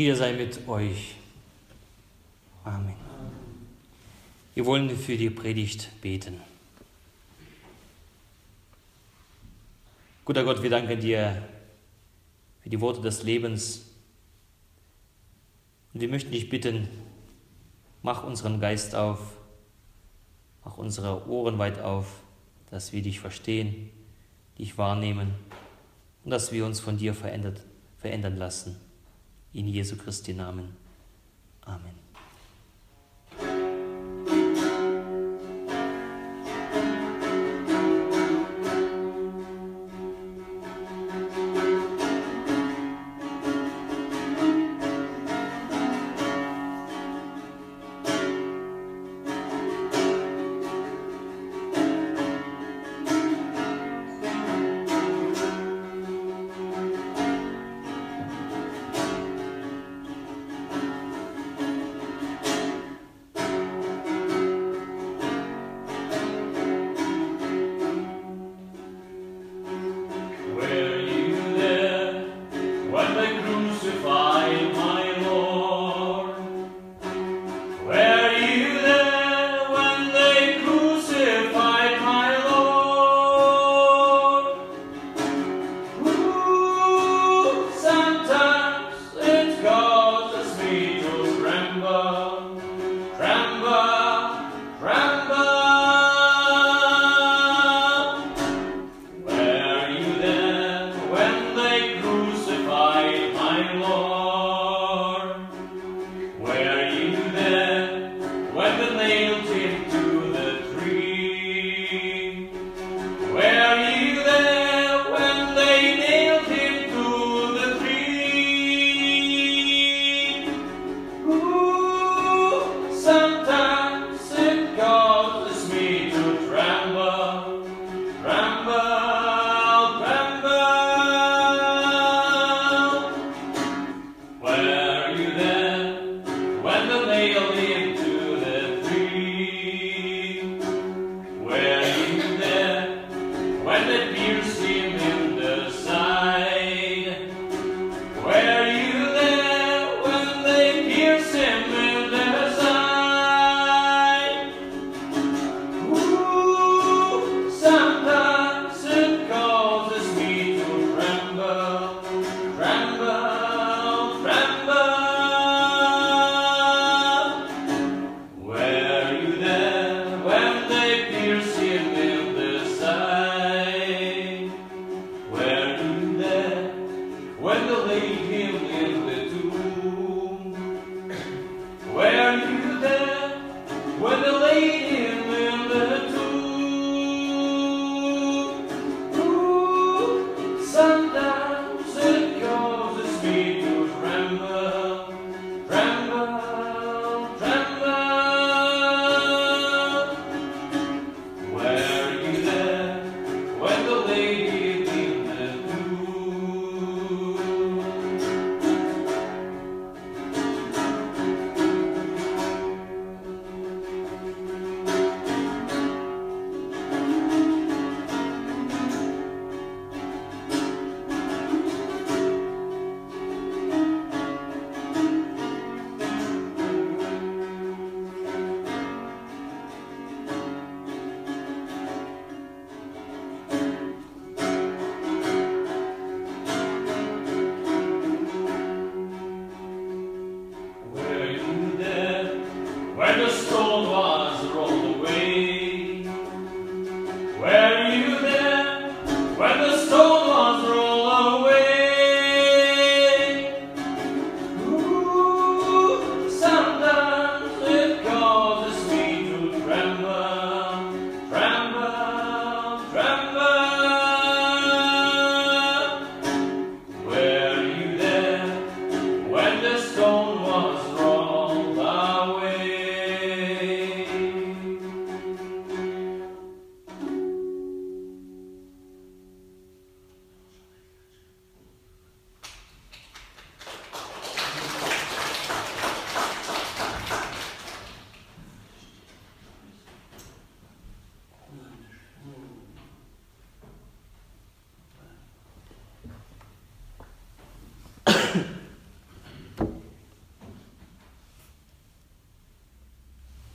Friede 0.00 0.16
sei 0.16 0.32
mit 0.32 0.66
euch. 0.66 1.14
Amen. 2.64 2.96
Wir 4.54 4.64
wollen 4.64 4.88
für 4.96 5.14
die 5.14 5.28
Predigt 5.28 5.90
beten. 6.00 6.40
Guter 10.24 10.44
Gott, 10.44 10.62
wir 10.62 10.70
danken 10.70 10.98
dir 10.98 11.46
für 12.62 12.70
die 12.70 12.80
Worte 12.80 13.02
des 13.02 13.24
Lebens. 13.24 13.90
Und 15.92 16.00
wir 16.00 16.08
möchten 16.08 16.30
dich 16.30 16.48
bitten, 16.48 16.88
mach 18.00 18.24
unseren 18.24 18.58
Geist 18.58 18.94
auf, 18.94 19.20
mach 20.64 20.78
unsere 20.78 21.28
Ohren 21.28 21.58
weit 21.58 21.78
auf, 21.78 22.22
dass 22.70 22.94
wir 22.94 23.02
dich 23.02 23.20
verstehen, 23.20 23.90
dich 24.56 24.78
wahrnehmen 24.78 25.34
und 26.24 26.30
dass 26.30 26.52
wir 26.52 26.64
uns 26.64 26.80
von 26.80 26.96
dir 26.96 27.12
verändert, 27.12 27.60
verändern 27.98 28.38
lassen. 28.38 28.80
In 29.52 29.66
Jesu 29.66 29.96
Christi 29.96 30.32
Namen. 30.32 30.76
Amen. 31.66 31.99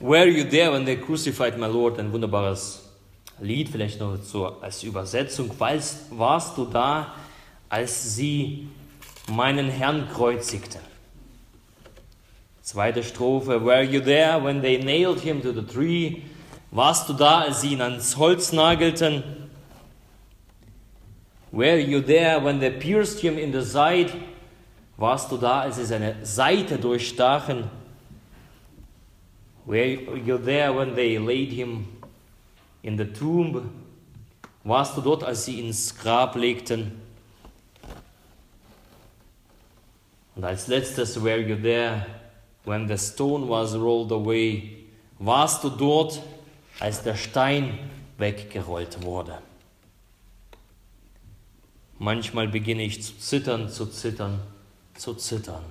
Were 0.06 0.28
you 0.28 0.44
there 0.44 0.70
when 0.70 0.84
they 0.84 0.94
crucified 0.94 1.58
my 1.58 1.66
Lord? 1.66 1.98
Ein 1.98 2.12
wunderbares 2.12 2.88
Lied, 3.40 3.68
vielleicht 3.68 3.98
noch 3.98 4.16
so 4.22 4.46
als 4.60 4.84
Übersetzung. 4.84 5.50
Warst 5.58 6.56
du 6.56 6.64
da, 6.64 7.12
als 7.68 8.14
sie 8.14 8.68
meinen 9.28 9.68
Herrn 9.68 10.08
kreuzigten? 10.08 10.80
Zweite 12.62 13.02
Strophe. 13.02 13.64
Were 13.64 13.82
you 13.82 14.00
there 14.00 14.40
when 14.40 14.62
they 14.62 14.78
nailed 14.78 15.22
him 15.22 15.42
to 15.42 15.52
the 15.52 15.62
tree? 15.62 16.22
Warst 16.70 17.08
du 17.08 17.12
da, 17.12 17.40
als 17.40 17.62
sie 17.62 17.72
ihn 17.72 17.80
ans 17.82 18.16
Holz 18.16 18.52
nagelten? 18.52 19.24
Were 21.50 21.80
you 21.80 22.00
there 22.00 22.40
when 22.44 22.60
they 22.60 22.70
pierced 22.70 23.18
him 23.18 23.36
in 23.36 23.52
the 23.52 23.62
side? 23.62 24.12
Warst 24.98 25.32
du 25.32 25.36
da, 25.36 25.62
als 25.62 25.76
sie 25.76 25.84
seine 25.84 26.24
Seite 26.24 26.78
durchstachen? 26.78 27.75
Were 29.66 29.84
you 29.84 30.38
there 30.38 30.72
when 30.72 30.94
they 30.94 31.18
laid 31.18 31.50
him 31.52 31.88
in 32.84 32.96
the 32.96 33.04
tomb? 33.04 33.70
Warst 34.62 34.96
du 34.96 35.00
dort, 35.00 35.24
als 35.24 35.44
sie 35.44 35.60
ins 35.60 35.92
Grab 35.96 36.36
legten? 36.36 36.92
Und 40.36 40.44
als 40.44 40.68
letztes, 40.68 41.20
were 41.22 41.40
you 41.40 41.56
there 41.56 42.06
when 42.64 42.86
the 42.86 42.96
stone 42.96 43.48
was 43.48 43.74
rolled 43.74 44.12
away? 44.12 44.86
Warst 45.18 45.64
du 45.64 45.70
dort, 45.70 46.22
als 46.78 47.02
der 47.02 47.16
Stein 47.16 47.78
weggerollt 48.18 49.02
wurde? 49.02 49.38
Manchmal 51.98 52.48
beginne 52.48 52.82
ich 52.82 53.02
zu 53.02 53.18
zittern, 53.18 53.68
zu 53.70 53.86
zittern, 53.86 54.40
zu 54.94 55.14
zittern. 55.14 55.64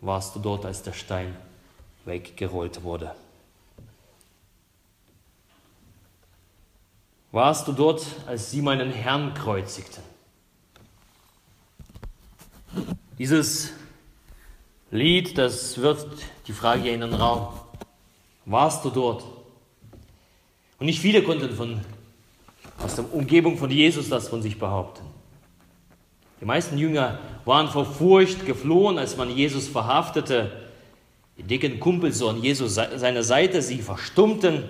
Warst 0.00 0.36
du 0.36 0.40
dort, 0.40 0.64
als 0.64 0.82
der 0.82 0.92
Stein 0.92 1.26
weggerollt 1.26 1.36
wurde? 1.36 1.51
Warst 7.30 7.66
du 7.66 7.72
dort, 7.72 8.04
als 8.26 8.50
sie 8.50 8.60
meinen 8.60 8.90
Herrn 8.90 9.34
kreuzigten? 9.34 10.02
Dieses 13.18 13.72
Lied, 14.90 15.38
das 15.38 15.78
wirft 15.78 16.08
die 16.46 16.52
Frage 16.52 16.90
in 16.90 17.00
den 17.00 17.14
Raum. 17.14 17.54
Warst 18.44 18.84
du 18.84 18.90
dort? 18.90 19.24
Und 20.78 20.86
nicht 20.86 21.00
viele 21.00 21.22
konnten 21.22 21.54
von, 21.54 21.80
aus 22.82 22.96
der 22.96 23.14
Umgebung 23.14 23.56
von 23.56 23.70
Jesus 23.70 24.08
das 24.08 24.28
von 24.28 24.42
sich 24.42 24.58
behaupten. 24.58 25.06
Die 26.40 26.44
meisten 26.44 26.76
Jünger 26.76 27.20
waren 27.44 27.68
vor 27.68 27.84
Furcht 27.84 28.44
geflohen, 28.44 28.98
als 28.98 29.16
man 29.16 29.30
Jesus 29.30 29.68
verhaftete. 29.68 30.61
Die 31.42 31.58
dicken 31.58 31.80
Kumpels 31.80 32.18
so 32.18 32.28
an 32.28 32.42
Jesus 32.42 32.74
seine 32.74 33.22
Seite, 33.22 33.62
sie 33.62 33.78
verstummten. 33.78 34.64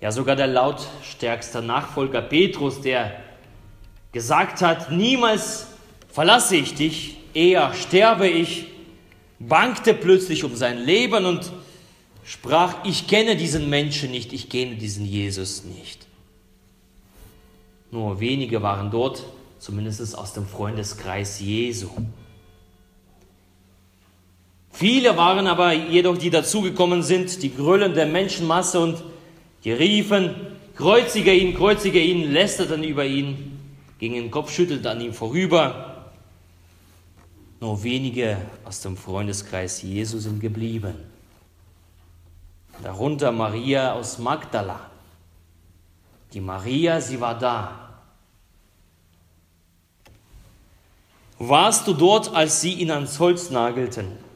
Ja, 0.00 0.12
sogar 0.12 0.36
der 0.36 0.46
lautstärkste 0.46 1.62
Nachfolger 1.62 2.22
Petrus, 2.22 2.80
der 2.80 3.20
gesagt 4.12 4.62
hat, 4.62 4.92
niemals 4.92 5.66
verlasse 6.08 6.56
ich 6.56 6.74
dich, 6.74 7.16
eher 7.34 7.74
sterbe 7.74 8.28
ich, 8.28 8.66
bangte 9.38 9.94
plötzlich 9.94 10.44
um 10.44 10.54
sein 10.54 10.78
Leben 10.78 11.24
und 11.24 11.52
sprach, 12.24 12.84
ich 12.84 13.06
kenne 13.06 13.36
diesen 13.36 13.68
Menschen 13.68 14.10
nicht, 14.10 14.32
ich 14.32 14.48
kenne 14.48 14.76
diesen 14.76 15.04
Jesus 15.04 15.64
nicht. 15.64 16.06
Nur 17.90 18.20
wenige 18.20 18.62
waren 18.62 18.90
dort, 18.90 19.24
zumindest 19.58 20.16
aus 20.16 20.34
dem 20.34 20.46
Freundeskreis 20.46 21.40
Jesu. 21.40 21.88
Viele 24.78 25.16
waren 25.16 25.48
aber 25.48 25.72
jedoch, 25.72 26.16
die 26.16 26.30
dazugekommen 26.30 27.02
sind, 27.02 27.42
die 27.42 27.52
grüllende 27.52 28.06
Menschenmasse 28.06 28.78
und 28.78 29.02
die 29.64 29.72
riefen, 29.72 30.36
kreuzige 30.76 31.34
ihn, 31.34 31.52
kreuzige 31.56 32.00
ihn, 32.00 32.30
lästerten 32.30 32.84
über 32.84 33.04
ihn, 33.04 33.58
gingen 33.98 34.30
kopfschüttelnd 34.30 34.86
an 34.86 35.00
ihm 35.00 35.12
vorüber. 35.12 36.12
Nur 37.58 37.82
wenige 37.82 38.36
aus 38.64 38.80
dem 38.80 38.96
Freundeskreis 38.96 39.82
Jesu 39.82 40.20
sind 40.20 40.38
geblieben. 40.38 40.94
Darunter 42.80 43.32
Maria 43.32 43.94
aus 43.94 44.18
Magdala. 44.18 44.78
Die 46.32 46.40
Maria, 46.40 47.00
sie 47.00 47.20
war 47.20 47.36
da. 47.36 47.98
Warst 51.40 51.84
du 51.88 51.94
dort, 51.94 52.32
als 52.32 52.60
sie 52.60 52.74
ihn 52.74 52.92
ans 52.92 53.18
Holz 53.18 53.50
nagelten? 53.50 54.27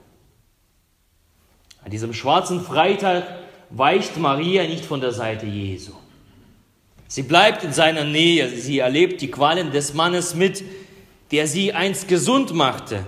An 1.84 1.90
diesem 1.90 2.14
schwarzen 2.14 2.60
Freitag 2.60 3.24
weicht 3.70 4.16
Maria 4.18 4.64
nicht 4.64 4.84
von 4.84 5.00
der 5.00 5.12
Seite 5.12 5.46
Jesu. 5.46 5.92
Sie 7.08 7.22
bleibt 7.22 7.64
in 7.64 7.72
seiner 7.72 8.04
Nähe, 8.04 8.48
sie 8.48 8.78
erlebt 8.78 9.20
die 9.20 9.30
Qualen 9.30 9.70
des 9.70 9.92
Mannes 9.94 10.34
mit, 10.34 10.64
der 11.30 11.46
sie 11.46 11.72
einst 11.72 12.08
gesund 12.08 12.54
machte. 12.54 13.04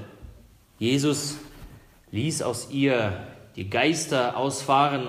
Jesus 0.78 1.38
ließ 2.10 2.42
aus 2.42 2.68
ihr 2.70 3.26
die 3.56 3.70
Geister 3.70 4.36
ausfahren 4.36 5.06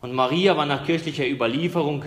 und 0.00 0.12
Maria 0.12 0.56
war 0.56 0.66
nach 0.66 0.86
kirchlicher 0.86 1.28
Überlieferung 1.28 2.04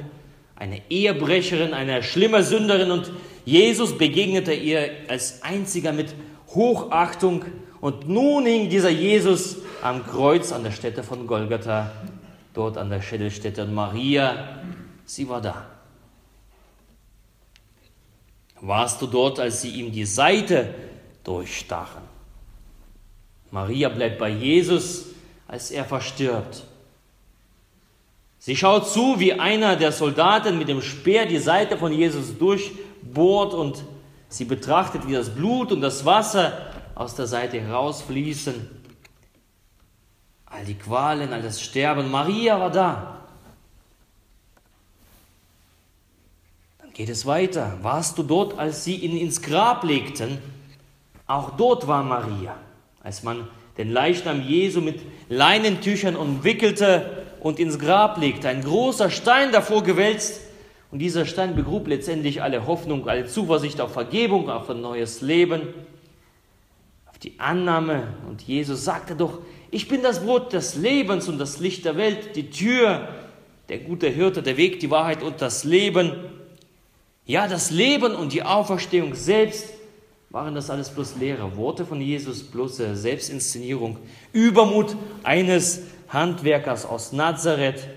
eine 0.55 0.81
Ehebrecherin, 0.89 1.73
eine 1.73 2.01
schlimme 2.03 2.43
Sünderin 2.43 2.91
und 2.91 3.11
Jesus 3.45 3.97
begegnete 3.97 4.53
ihr 4.53 4.89
als 5.07 5.43
einziger 5.43 5.91
mit 5.91 6.15
Hochachtung 6.47 7.45
und 7.81 8.09
nun 8.09 8.45
hing 8.45 8.69
dieser 8.69 8.89
Jesus 8.89 9.57
am 9.81 10.05
Kreuz 10.05 10.51
an 10.51 10.63
der 10.63 10.71
Stätte 10.71 11.03
von 11.03 11.27
Golgatha, 11.27 11.91
dort 12.53 12.77
an 12.77 12.89
der 12.89 13.01
Schädelstätte 13.01 13.63
und 13.63 13.73
Maria, 13.73 14.59
sie 15.05 15.27
war 15.27 15.41
da. 15.41 15.65
Warst 18.61 19.01
du 19.01 19.07
dort, 19.07 19.39
als 19.39 19.61
sie 19.61 19.69
ihm 19.69 19.91
die 19.91 20.05
Seite 20.05 20.73
durchstachen? 21.23 22.01
Maria 23.51 23.89
bleibt 23.89 24.17
bei 24.17 24.29
Jesus, 24.29 25.05
als 25.47 25.71
er 25.71 25.85
verstirbt. 25.85 26.63
Sie 28.39 28.55
schaut 28.55 28.87
zu, 28.87 29.19
wie 29.19 29.33
einer 29.33 29.75
der 29.75 29.91
Soldaten 29.91 30.57
mit 30.57 30.67
dem 30.67 30.81
Speer 30.81 31.25
die 31.25 31.39
Seite 31.39 31.77
von 31.77 31.91
Jesus 31.91 32.37
durchbohrt 32.37 33.53
und 33.53 33.83
sie 34.29 34.45
betrachtet, 34.45 35.07
wie 35.07 35.13
das 35.13 35.33
Blut 35.33 35.71
und 35.71 35.81
das 35.81 36.05
Wasser 36.05 36.71
aus 36.95 37.15
der 37.15 37.27
Seite 37.27 37.59
herausfließen. 37.59 38.69
All 40.55 40.63
die 40.63 40.75
Qualen, 40.75 41.33
all 41.33 41.41
das 41.41 41.61
Sterben. 41.61 42.09
Maria 42.09 42.57
war 42.57 42.71
da. 42.71 43.19
Dann 46.79 46.93
geht 46.93 47.09
es 47.09 47.25
weiter. 47.25 47.77
Warst 47.81 48.17
du 48.17 48.23
dort, 48.23 48.57
als 48.57 48.85
sie 48.85 48.95
ihn 48.95 49.17
ins 49.17 49.41
Grab 49.41 49.83
legten? 49.83 50.37
Auch 51.27 51.57
dort 51.57 51.87
war 51.87 52.03
Maria, 52.03 52.55
als 53.03 53.23
man 53.23 53.47
den 53.77 53.91
Leichnam 53.91 54.41
Jesu 54.41 54.79
mit 54.79 55.01
Leinentüchern 55.27 56.15
umwickelte 56.15 57.25
und 57.41 57.59
ins 57.59 57.77
Grab 57.77 58.17
legte. 58.17 58.47
Ein 58.47 58.63
großer 58.63 59.09
Stein 59.09 59.51
davor 59.51 59.83
gewälzt. 59.83 60.39
Und 60.89 60.99
dieser 60.99 61.25
Stein 61.25 61.57
begrub 61.57 61.87
letztendlich 61.87 62.41
alle 62.41 62.65
Hoffnung, 62.65 63.09
alle 63.09 63.25
Zuversicht 63.25 63.81
auf 63.81 63.91
Vergebung, 63.91 64.49
auf 64.49 64.69
ein 64.69 64.79
neues 64.79 65.19
Leben, 65.19 65.63
auf 67.07 67.17
die 67.17 67.37
Annahme. 67.41 68.07
Und 68.29 68.43
Jesus 68.43 68.85
sagte 68.85 69.15
doch, 69.15 69.39
ich 69.71 69.87
bin 69.87 70.03
das 70.03 70.23
Brot 70.23 70.53
des 70.53 70.75
Lebens 70.75 71.27
und 71.27 71.37
das 71.37 71.59
Licht 71.59 71.85
der 71.85 71.97
Welt, 71.97 72.35
die 72.35 72.49
Tür, 72.49 73.09
der 73.69 73.79
gute 73.79 74.07
Hirte, 74.07 74.43
der 74.43 74.57
Weg, 74.57 74.79
die 74.79 74.91
Wahrheit 74.91 75.23
und 75.23 75.41
das 75.41 75.63
Leben. 75.63 76.13
Ja, 77.25 77.47
das 77.47 77.71
Leben 77.71 78.15
und 78.15 78.33
die 78.33 78.43
Auferstehung 78.43 79.15
selbst 79.15 79.69
waren 80.29 80.53
das 80.53 80.69
alles 80.69 80.89
bloß 80.89 81.15
leere 81.15 81.55
Worte 81.55 81.85
von 81.85 82.01
Jesus, 82.01 82.43
bloße 82.43 82.95
Selbstinszenierung, 82.95 83.97
Übermut 84.33 84.95
eines 85.23 85.83
Handwerkers 86.09 86.85
aus 86.85 87.13
Nazareth. 87.13 87.87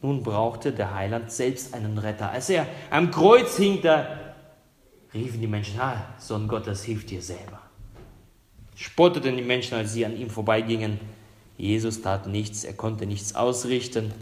Nun 0.00 0.22
brauchte 0.22 0.72
der 0.72 0.94
Heiland 0.94 1.30
selbst 1.30 1.74
einen 1.74 1.98
Retter. 1.98 2.30
Als 2.30 2.48
er 2.48 2.66
am 2.90 3.10
Kreuz 3.10 3.56
hing, 3.56 3.80
da 3.82 4.34
riefen 5.12 5.40
die 5.40 5.46
Menschen, 5.46 5.80
ah, 5.80 6.14
Sohn 6.18 6.48
Gottes, 6.48 6.84
hilf 6.84 7.06
dir 7.06 7.20
selber. 7.20 7.61
Spotteten 8.74 9.36
die 9.36 9.42
Menschen, 9.42 9.74
als 9.76 9.92
sie 9.92 10.04
an 10.06 10.16
ihm 10.16 10.30
vorbeigingen. 10.30 10.98
Jesus 11.58 12.02
tat 12.02 12.26
nichts, 12.26 12.64
er 12.64 12.72
konnte 12.72 13.06
nichts 13.06 13.34
ausrichten, 13.34 14.12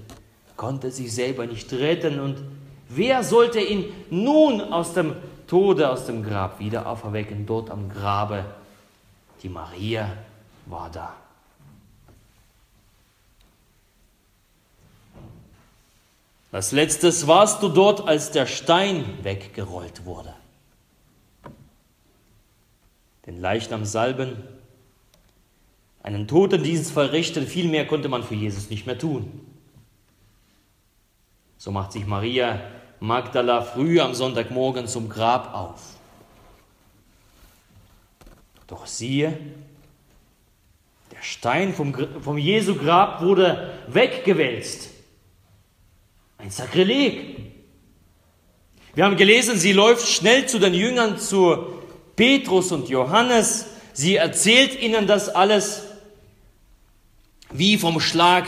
konnte 0.56 0.90
sich 0.90 1.12
selber 1.12 1.46
nicht 1.46 1.72
retten. 1.72 2.20
Und 2.20 2.42
wer 2.88 3.22
sollte 3.22 3.60
ihn 3.60 3.86
nun 4.10 4.60
aus 4.60 4.92
dem 4.94 5.14
Tode, 5.46 5.90
aus 5.90 6.06
dem 6.06 6.22
Grab 6.22 6.58
wieder 6.58 6.86
auferwecken? 6.86 7.46
Dort 7.46 7.70
am 7.70 7.88
Grabe. 7.88 8.44
Die 9.42 9.48
Maria 9.48 10.12
war 10.66 10.90
da. 10.92 11.14
Als 16.52 16.72
letztes 16.72 17.26
warst 17.26 17.62
du 17.62 17.68
dort, 17.68 18.06
als 18.08 18.32
der 18.32 18.46
Stein 18.46 19.04
weggerollt 19.22 20.04
wurde. 20.04 20.34
Den 23.30 23.40
Leichnam 23.40 23.84
salben, 23.84 24.42
einen 26.02 26.26
Totendienst 26.26 26.90
verrichten, 26.90 27.46
viel 27.46 27.68
mehr 27.68 27.86
konnte 27.86 28.08
man 28.08 28.24
für 28.24 28.34
Jesus 28.34 28.70
nicht 28.70 28.86
mehr 28.86 28.98
tun. 28.98 29.30
So 31.56 31.70
macht 31.70 31.92
sich 31.92 32.06
Maria 32.06 32.60
Magdala 32.98 33.62
früh 33.62 34.00
am 34.00 34.14
Sonntagmorgen 34.14 34.88
zum 34.88 35.08
Grab 35.08 35.54
auf. 35.54 35.80
Doch 38.66 38.86
siehe, 38.86 39.38
der 41.12 41.22
Stein 41.22 41.72
vom, 41.72 41.94
vom 42.20 42.36
Jesu 42.36 42.74
Grab 42.74 43.22
wurde 43.22 43.74
weggewälzt. 43.86 44.90
Ein 46.36 46.50
Sakrileg. 46.50 47.36
Wir 48.96 49.04
haben 49.04 49.16
gelesen, 49.16 49.56
sie 49.56 49.72
läuft 49.72 50.08
schnell 50.08 50.46
zu 50.46 50.58
den 50.58 50.74
Jüngern, 50.74 51.16
zu 51.16 51.79
Petrus 52.16 52.72
und 52.72 52.88
Johannes. 52.88 53.66
Sie 53.92 54.16
erzählt 54.16 54.80
ihnen 54.80 55.06
das 55.06 55.28
alles. 55.28 55.82
Wie 57.50 57.78
vom 57.78 58.00
Schlag 58.00 58.46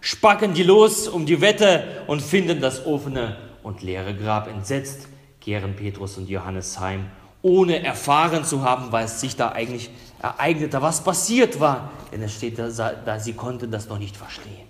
spacken 0.00 0.54
die 0.54 0.62
los 0.62 1.08
um 1.08 1.26
die 1.26 1.40
Wette 1.40 2.04
und 2.06 2.22
finden 2.22 2.60
das 2.60 2.86
offene 2.86 3.36
und 3.62 3.82
leere 3.82 4.14
Grab. 4.14 4.48
Entsetzt 4.48 5.08
kehren 5.40 5.74
Petrus 5.76 6.16
und 6.18 6.28
Johannes 6.28 6.78
heim, 6.78 7.06
ohne 7.42 7.82
erfahren 7.82 8.44
zu 8.44 8.62
haben, 8.62 8.92
was 8.92 9.20
sich 9.20 9.36
da 9.36 9.52
eigentlich 9.52 9.90
ereignete, 10.22 10.80
was 10.80 11.02
passiert 11.02 11.60
war. 11.60 11.90
Denn 12.12 12.22
es 12.22 12.34
steht 12.34 12.58
da, 12.58 13.18
sie 13.18 13.32
konnten 13.32 13.70
das 13.70 13.88
noch 13.88 13.98
nicht 13.98 14.16
verstehen. 14.16 14.68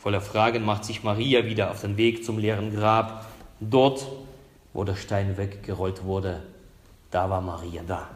Voller 0.00 0.20
Fragen 0.20 0.64
macht 0.64 0.84
sich 0.84 1.02
Maria 1.02 1.46
wieder 1.46 1.70
auf 1.70 1.80
den 1.80 1.96
Weg 1.96 2.24
zum 2.24 2.38
leeren 2.38 2.76
Grab. 2.76 3.24
Dort, 3.58 4.06
wo 4.74 4.84
der 4.84 4.96
Stein 4.96 5.38
weggerollt 5.38 6.04
wurde, 6.04 6.42
da 7.10 7.30
war 7.30 7.40
Maria 7.40 7.82
da. 7.86 8.10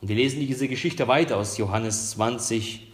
Und 0.00 0.08
wir 0.08 0.16
lesen 0.16 0.40
diese 0.40 0.68
Geschichte 0.68 1.08
weiter 1.08 1.38
aus 1.38 1.56
Johannes 1.56 2.10
20, 2.10 2.92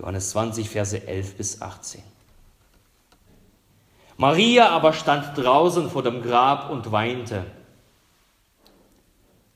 Johannes 0.00 0.30
20, 0.30 0.68
Verse 0.68 1.06
11 1.06 1.36
bis 1.36 1.62
18. 1.62 2.02
Maria 4.16 4.70
aber 4.70 4.92
stand 4.92 5.36
draußen 5.36 5.90
vor 5.90 6.02
dem 6.02 6.22
Grab 6.22 6.70
und 6.70 6.90
weinte. 6.90 7.44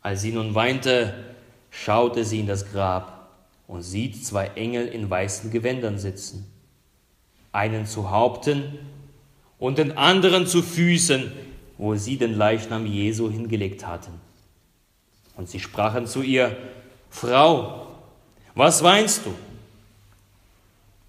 Als 0.03 0.21
sie 0.21 0.33
nun 0.33 0.55
weinte, 0.55 1.35
schaute 1.71 2.25
sie 2.25 2.41
in 2.41 2.47
das 2.47 2.71
Grab 2.71 3.31
und 3.67 3.83
sieht 3.83 4.25
zwei 4.25 4.49
Engel 4.49 4.87
in 4.87 5.09
weißen 5.09 5.51
Gewändern 5.51 5.99
sitzen, 5.99 6.53
einen 7.53 7.87
zu 7.87 8.11
Haupten 8.11 8.79
und 9.59 9.79
den 9.79 9.97
anderen 9.97 10.47
zu 10.47 10.63
Füßen, 10.63 11.33
wo 11.77 11.95
sie 11.95 12.17
den 12.17 12.35
Leichnam 12.35 12.87
Jesu 12.87 13.31
hingelegt 13.31 13.87
hatten. 13.87 14.13
Und 15.37 15.49
sie 15.49 15.61
sprachen 15.61 16.07
zu 16.07 16.23
ihr, 16.23 16.57
Frau, 17.11 17.87
was 18.55 18.83
weinst 18.83 19.27
du? 19.27 19.35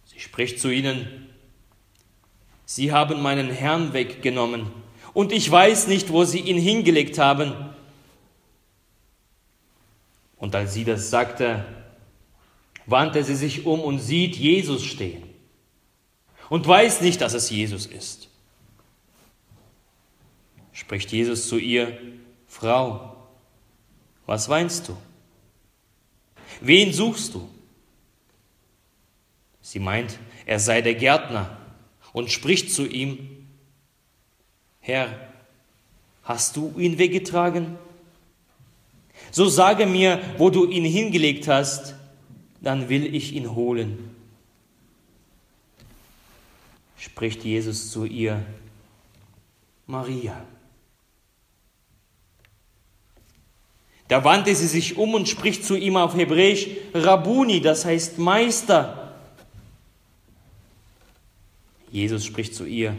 Sie 0.06 0.20
spricht 0.20 0.60
zu 0.60 0.70
ihnen, 0.70 1.28
Sie 2.66 2.92
haben 2.92 3.24
meinen 3.24 3.50
Herrn 3.50 3.94
weggenommen, 3.94 4.68
und 5.14 5.32
ich 5.32 5.50
weiß 5.50 5.88
nicht, 5.88 6.14
wo 6.14 6.24
sie 6.24 6.40
ihn 6.40 6.58
hingelegt 6.58 7.18
haben. 7.18 7.54
Und 10.38 10.56
als 10.56 10.76
sie 10.76 10.86
das 10.86 11.10
sagte, 11.10 11.66
wandte 12.86 13.24
sie 13.24 13.36
sich 13.36 13.66
um 13.66 13.82
und 13.82 14.00
sieht 14.00 14.36
Jesus 14.36 14.84
stehen 14.86 15.24
und 16.50 16.68
weiß 16.68 17.02
nicht, 17.02 17.22
dass 17.22 17.34
es 17.34 17.50
Jesus 17.50 17.86
ist. 17.86 18.29
Spricht 20.80 21.12
Jesus 21.12 21.50
zu 21.50 21.58
ihr, 21.58 22.00
Frau, 22.48 23.18
was 24.26 24.48
weinst 24.48 24.88
du? 24.88 24.96
Wen 26.62 26.94
suchst 26.94 27.34
du? 27.34 27.50
Sie 29.62 29.80
meint, 29.80 30.18
er 30.46 30.58
sei 30.58 30.82
der 30.82 30.96
Gärtner 30.96 31.58
und 32.14 32.32
spricht 32.32 32.72
zu 32.72 32.88
ihm, 32.88 33.46
Herr, 34.80 35.30
hast 36.24 36.56
du 36.56 36.74
ihn 36.78 36.98
weggetragen? 36.98 37.78
So 39.32 39.50
sage 39.50 39.86
mir, 39.86 40.22
wo 40.38 40.50
du 40.50 40.66
ihn 40.66 40.86
hingelegt 40.86 41.50
hast, 41.50 41.94
dann 42.62 42.88
will 42.88 43.14
ich 43.14 43.34
ihn 43.34 43.54
holen. 43.54 44.16
Spricht 46.98 47.44
Jesus 47.44 47.92
zu 47.92 48.06
ihr, 48.06 48.46
Maria. 49.86 50.42
Da 54.10 54.24
wandte 54.24 54.54
sie 54.56 54.68
sich 54.68 54.98
um 54.98 55.14
und 55.14 55.30
spricht 55.30 55.64
zu 55.64 55.76
ihm 55.76 55.96
auf 55.96 56.18
Hebräisch 56.18 56.68
Rabuni, 56.96 57.62
das 57.62 57.86
heißt 57.86 58.18
Meister. 58.18 59.14
Jesus 61.92 62.26
spricht 62.26 62.56
zu 62.56 62.66
ihr, 62.66 62.98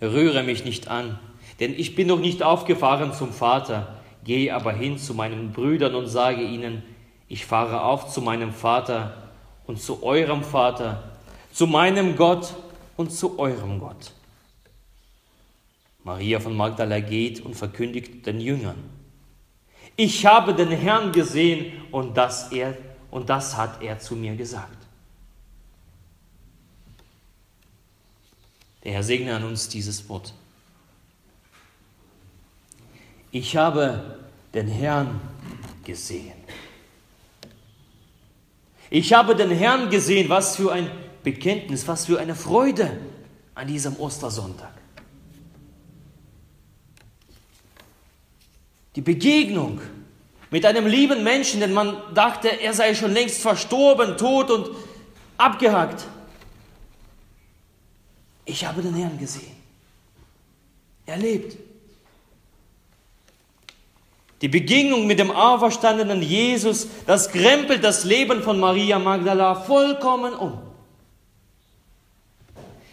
rühre 0.00 0.42
mich 0.42 0.64
nicht 0.64 0.88
an, 0.88 1.18
denn 1.60 1.74
ich 1.74 1.94
bin 1.94 2.08
noch 2.08 2.18
nicht 2.18 2.42
aufgefahren 2.42 3.12
zum 3.12 3.30
Vater, 3.30 3.98
gehe 4.24 4.54
aber 4.54 4.72
hin 4.72 4.98
zu 4.98 5.12
meinen 5.12 5.52
Brüdern 5.52 5.94
und 5.94 6.06
sage 6.06 6.42
ihnen, 6.42 6.82
ich 7.28 7.44
fahre 7.44 7.82
auf 7.82 8.08
zu 8.08 8.22
meinem 8.22 8.54
Vater 8.54 9.30
und 9.66 9.82
zu 9.82 10.02
eurem 10.02 10.42
Vater, 10.42 11.12
zu 11.52 11.66
meinem 11.66 12.16
Gott 12.16 12.54
und 12.96 13.12
zu 13.12 13.38
eurem 13.38 13.80
Gott. 13.80 14.12
Maria 16.04 16.40
von 16.40 16.56
Magdala 16.56 17.00
geht 17.00 17.40
und 17.40 17.54
verkündigt 17.54 18.24
den 18.24 18.40
Jüngern, 18.40 18.97
ich 19.98 20.24
habe 20.24 20.54
den 20.54 20.70
Herrn 20.70 21.10
gesehen 21.10 21.72
und 21.90 22.16
das, 22.16 22.52
er, 22.52 22.78
und 23.10 23.28
das 23.28 23.56
hat 23.56 23.82
er 23.82 23.98
zu 23.98 24.14
mir 24.14 24.36
gesagt. 24.36 24.78
Der 28.84 28.92
Herr 28.92 29.02
segne 29.02 29.34
an 29.34 29.42
uns 29.42 29.68
dieses 29.68 30.08
Wort. 30.08 30.32
Ich 33.32 33.56
habe 33.56 34.20
den 34.54 34.68
Herrn 34.68 35.20
gesehen. 35.84 36.38
Ich 38.88 39.12
habe 39.12 39.34
den 39.34 39.50
Herrn 39.50 39.90
gesehen, 39.90 40.28
was 40.28 40.54
für 40.54 40.70
ein 40.70 40.88
Bekenntnis, 41.24 41.88
was 41.88 42.06
für 42.06 42.20
eine 42.20 42.36
Freude 42.36 43.00
an 43.56 43.66
diesem 43.66 43.96
Ostersonntag. 43.96 44.77
Die 48.96 49.00
Begegnung 49.00 49.80
mit 50.50 50.64
einem 50.64 50.86
lieben 50.86 51.22
Menschen, 51.22 51.60
denn 51.60 51.72
man 51.72 51.96
dachte, 52.14 52.48
er 52.48 52.72
sei 52.72 52.94
schon 52.94 53.12
längst 53.12 53.40
verstorben, 53.40 54.16
tot 54.16 54.50
und 54.50 54.70
abgehackt. 55.36 56.06
Ich 58.44 58.64
habe 58.64 58.80
den 58.80 58.94
Herrn 58.94 59.18
gesehen. 59.18 59.56
Er 61.04 61.18
lebt. 61.18 61.56
Die 64.40 64.48
Begegnung 64.48 65.06
mit 65.06 65.18
dem 65.18 65.30
auferstandenen 65.30 66.22
Jesus, 66.22 66.86
das 67.06 67.30
krempelt 67.30 67.82
das 67.82 68.04
Leben 68.04 68.42
von 68.42 68.58
Maria 68.58 68.98
Magdala 68.98 69.54
vollkommen 69.54 70.32
um. 70.32 70.58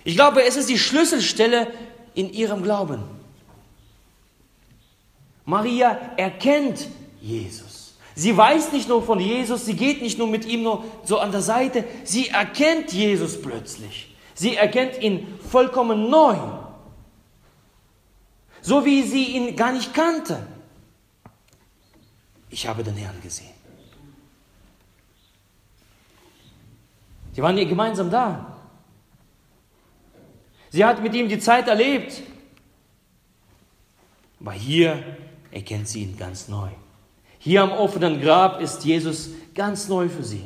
Ich 0.03 0.15
glaube, 0.15 0.43
es 0.43 0.55
ist 0.55 0.69
die 0.69 0.79
Schlüsselstelle 0.79 1.67
in 2.15 2.31
ihrem 2.33 2.63
Glauben. 2.63 3.14
Maria 5.45 5.91
erkennt 6.17 6.87
Jesus. 7.21 7.95
Sie 8.15 8.35
weiß 8.35 8.71
nicht 8.71 8.87
nur 8.87 9.03
von 9.03 9.19
Jesus, 9.19 9.65
sie 9.65 9.75
geht 9.75 10.01
nicht 10.01 10.17
nur 10.17 10.27
mit 10.27 10.45
ihm 10.45 10.63
nur 10.63 10.85
so 11.03 11.19
an 11.19 11.31
der 11.31 11.41
Seite, 11.41 11.83
sie 12.03 12.29
erkennt 12.29 12.93
Jesus 12.93 13.41
plötzlich. 13.41 14.15
Sie 14.33 14.55
erkennt 14.55 15.01
ihn 15.01 15.39
vollkommen 15.49 16.09
neu. 16.09 16.37
So 18.61 18.85
wie 18.85 19.03
sie 19.03 19.35
ihn 19.35 19.55
gar 19.55 19.71
nicht 19.71 19.93
kannte. 19.93 20.45
Ich 22.49 22.67
habe 22.67 22.83
den 22.83 22.95
Herrn 22.95 23.21
gesehen. 23.21 23.53
Sie 27.33 27.41
waren 27.41 27.57
hier 27.57 27.65
gemeinsam 27.65 28.09
da. 28.09 28.57
Sie 30.69 30.83
hat 30.83 31.01
mit 31.01 31.13
ihm 31.13 31.27
die 31.27 31.39
Zeit 31.39 31.67
erlebt. 31.67 32.21
Aber 34.39 34.53
hier 34.53 35.03
erkennt 35.55 35.87
sie 35.87 36.03
ihn 36.03 36.17
ganz 36.17 36.49
neu. 36.49 36.67
Hier 37.39 37.63
am 37.63 37.71
offenen 37.71 38.21
Grab 38.21 38.61
ist 38.61 38.83
Jesus 38.83 39.29
ganz 39.55 39.87
neu 39.87 40.09
für 40.09 40.23
sie. 40.23 40.43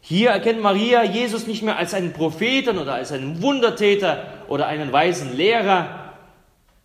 Hier 0.00 0.30
erkennt 0.30 0.60
Maria 0.60 1.04
Jesus 1.04 1.46
nicht 1.46 1.62
mehr 1.62 1.76
als 1.76 1.94
einen 1.94 2.12
Propheten 2.12 2.78
oder 2.78 2.94
als 2.94 3.12
einen 3.12 3.40
Wundertäter 3.40 4.44
oder 4.48 4.66
einen 4.66 4.92
weisen 4.92 5.36
Lehrer, 5.36 6.14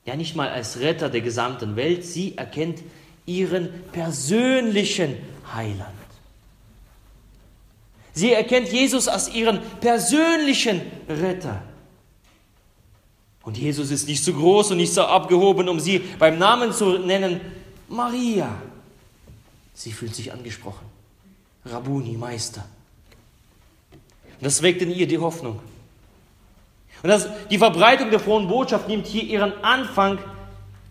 ja 0.06 0.16
nicht 0.16 0.36
mal 0.36 0.50
als 0.50 0.82
Retter 0.82 1.10
der 1.10 1.22
gesamten 1.22 1.76
Welt. 1.76 2.06
Sie 2.06 2.38
erkennt 2.38 2.82
ihren 3.26 3.70
persönlichen 3.92 5.18
Heiland. 5.54 5.90
Sie 8.14 8.34
erkennt 8.34 8.72
Jesus 8.72 9.08
als 9.08 9.34
ihren 9.34 9.62
persönlichen 9.80 10.82
Retter. 11.10 11.64
Und 13.44 13.58
Jesus 13.58 13.92
ist 13.92 14.08
nicht 14.08 14.24
so 14.24 14.34
groß 14.34 14.72
und 14.72 14.78
nicht 14.78 14.94
so 14.94 15.04
abgehoben, 15.04 15.68
um 15.68 15.80
sie 15.80 16.00
beim 16.18 16.38
Namen 16.38 16.72
zu 16.72 16.98
nennen. 16.98 17.42
Maria. 17.90 18.50
Sie 19.74 19.92
fühlt 19.92 20.16
sich 20.16 20.32
angesprochen. 20.32 20.86
Rabuni, 21.66 22.18
Meister. 22.18 22.66
Und 23.92 24.46
das 24.46 24.62
weckt 24.62 24.82
in 24.82 24.92
ihr 24.92 25.08
die 25.08 25.18
Hoffnung. 25.18 25.60
Und 27.02 27.10
das, 27.10 27.28
die 27.50 27.58
Verbreitung 27.58 28.10
der 28.12 28.20
frohen 28.20 28.48
Botschaft 28.48 28.88
nimmt 28.88 29.08
hier 29.08 29.24
ihren 29.24 29.54
Anfang, 29.64 30.20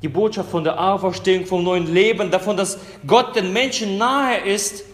die 0.03 0.09
Botschaft 0.09 0.51
von 0.51 0.65
der 0.65 0.79
Auferstehung, 0.79 1.47
vom 1.47 1.65
neuen 1.65 1.93
Leben, 1.93 2.31
davon, 2.31 2.57
dass 2.57 2.79
Gott 3.07 3.35
den 3.35 3.53
Menschen 3.53 3.97
nahe 3.97 4.39
ist, 4.39 4.85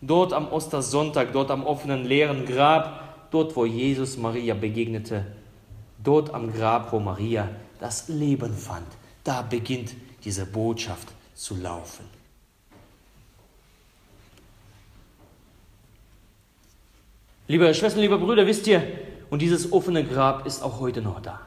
dort 0.00 0.32
am 0.32 0.48
Ostersonntag, 0.52 1.32
dort 1.32 1.50
am 1.50 1.64
offenen 1.66 2.04
leeren 2.04 2.46
Grab, 2.46 3.28
dort 3.30 3.56
wo 3.56 3.64
Jesus 3.64 4.16
Maria 4.16 4.54
begegnete, 4.54 5.26
dort 6.02 6.32
am 6.32 6.52
Grab, 6.52 6.92
wo 6.92 6.98
Maria 6.98 7.48
das 7.78 8.08
Leben 8.08 8.54
fand. 8.54 8.86
Da 9.24 9.42
beginnt 9.42 9.92
diese 10.24 10.46
Botschaft 10.46 11.08
zu 11.34 11.56
laufen. 11.56 12.04
Liebe 17.48 17.74
Schwestern, 17.74 18.00
liebe 18.00 18.18
Brüder, 18.18 18.46
wisst 18.46 18.66
ihr, 18.66 18.82
und 19.28 19.42
dieses 19.42 19.72
offene 19.72 20.04
Grab 20.04 20.46
ist 20.46 20.62
auch 20.62 20.80
heute 20.80 21.02
noch 21.02 21.20
da. 21.20 21.40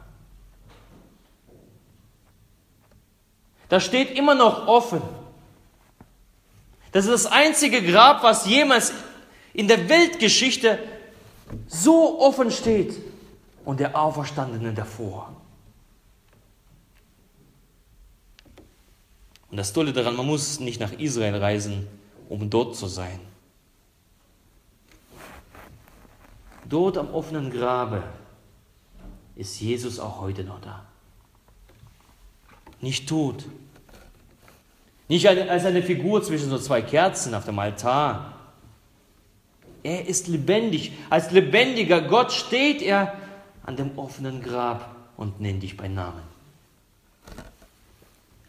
Das 3.69 3.83
steht 3.83 4.11
immer 4.11 4.35
noch 4.35 4.67
offen. 4.67 5.01
Das 6.91 7.05
ist 7.05 7.11
das 7.11 7.25
einzige 7.25 7.81
Grab, 7.81 8.21
was 8.21 8.45
jemals 8.45 8.93
in 9.53 9.67
der 9.67 9.89
Weltgeschichte 9.89 10.77
so 11.67 12.19
offen 12.19 12.51
steht 12.51 13.12
und 13.65 13.79
der 13.79 13.97
Auferstandene 13.97 14.73
davor. 14.73 15.35
Und 19.51 19.57
das 19.57 19.71
Tolle 19.71 19.93
daran, 19.93 20.15
man 20.15 20.25
muss 20.25 20.59
nicht 20.59 20.79
nach 20.79 20.93
Israel 20.93 21.35
reisen, 21.35 21.87
um 22.27 22.49
dort 22.49 22.75
zu 22.75 22.87
sein. 22.87 23.19
Dort 26.67 26.97
am 26.97 27.13
offenen 27.13 27.51
Grabe 27.51 28.03
ist 29.35 29.59
Jesus 29.59 29.99
auch 29.99 30.21
heute 30.21 30.43
noch 30.43 30.59
da. 30.59 30.85
Nicht 32.81 33.07
tot. 33.07 33.45
Nicht 35.07 35.27
als 35.27 35.65
eine 35.65 35.83
Figur 35.83 36.23
zwischen 36.23 36.49
so 36.49 36.57
zwei 36.57 36.81
Kerzen 36.81 37.35
auf 37.35 37.45
dem 37.45 37.59
Altar. 37.59 38.33
Er 39.83 40.07
ist 40.07 40.27
lebendig. 40.27 40.93
Als 41.09 41.29
lebendiger 41.31 42.01
Gott 42.01 42.31
steht 42.31 42.81
er 42.81 43.13
an 43.63 43.75
dem 43.75 43.97
offenen 43.97 44.41
Grab 44.41 44.95
und 45.17 45.39
nennt 45.39 45.63
dich 45.63 45.77
bei 45.77 45.87
Namen. 45.87 46.23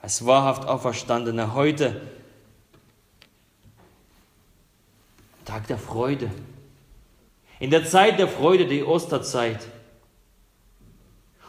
Als 0.00 0.26
wahrhaft 0.26 0.66
Auferstandener 0.68 1.54
heute, 1.54 2.00
Tag 5.44 5.66
der 5.66 5.78
Freude, 5.78 6.30
in 7.60 7.70
der 7.70 7.84
Zeit 7.84 8.18
der 8.18 8.28
Freude, 8.28 8.66
die 8.66 8.82
Osterzeit. 8.82 9.66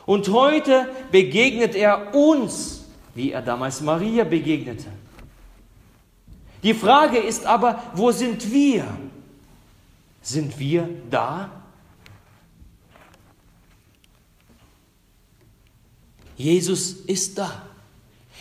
Und 0.06 0.30
heute 0.30 0.88
begegnet 1.12 1.76
er 1.76 2.14
uns, 2.14 2.86
wie 3.16 3.32
er 3.32 3.42
damals 3.42 3.82
Maria 3.82 4.24
begegnete. 4.24 4.88
Die 6.62 6.74
Frage 6.74 7.18
ist 7.18 7.46
aber, 7.46 7.82
wo 7.94 8.12
sind 8.12 8.52
wir? 8.52 8.86
Sind 10.22 10.60
wir 10.60 10.90
da? 11.10 11.50
Jesus 16.38 16.92
ist 16.92 17.38
da. 17.38 17.64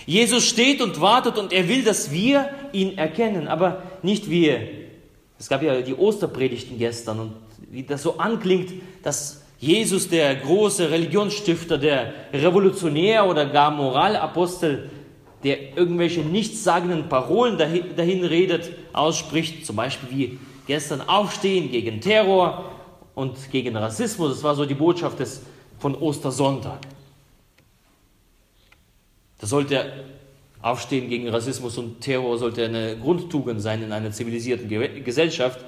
Jesus 0.07 0.47
steht 0.47 0.83
und 0.83 1.01
wartet 1.01 1.39
und 1.39 1.53
er 1.53 1.69
will, 1.69 1.83
dass 1.83 2.11
wir 2.11 2.51
ihn 2.73 2.99
erkennen, 2.99 3.49
aber 3.49 3.83
nicht 4.03 4.29
wir. 4.29 4.69
Es 5.39 5.49
gab 5.49 5.63
ja 5.63 5.81
die 5.81 5.95
Osterpredigten 5.95 6.79
gestern 6.79 7.21
und 7.21 7.33
wie 7.71 7.83
das 7.83 8.03
so 8.03 8.19
anklingt, 8.19 8.73
dass 9.03 9.43
Jesus, 9.59 10.09
der 10.09 10.35
große 10.37 10.91
Religionsstifter, 10.91 11.79
der 11.79 12.13
Revolutionär 12.33 13.27
oder 13.27 13.47
gar 13.47 13.71
Moralapostel, 13.71 14.91
der 15.43 15.77
irgendwelche 15.77 16.21
nichtssagenden 16.21 17.09
Parolen 17.09 17.57
dahin, 17.57 17.97
dahin 17.97 18.25
redet, 18.25 18.71
ausspricht, 18.93 19.65
zum 19.65 19.77
Beispiel 19.77 20.09
wie 20.11 20.39
gestern 20.67 21.03
Aufstehen 21.03 21.71
gegen 21.71 22.01
Terror 22.01 22.65
und 23.15 23.37
gegen 23.51 23.77
Rassismus. 23.77 24.35
Das 24.35 24.43
war 24.43 24.55
so 24.55 24.67
die 24.67 24.75
Botschaft 24.75 25.19
des, 25.21 25.43
von 25.79 25.95
Ostersonntag. 25.95 26.79
Da 29.41 29.47
sollte 29.47 30.05
Aufstehen 30.63 31.11
gegen 31.11 31.29
Rassismus 31.29 31.77
und 31.77 32.01
Terror 32.01 32.39
sollte 32.39 32.65
eine 32.65 32.97
Grundtugend 32.97 33.61
sein 33.61 33.83
in 33.83 33.93
einer 33.93 34.13
zivilisierten 34.13 34.69
Gesellschaft. 35.05 35.61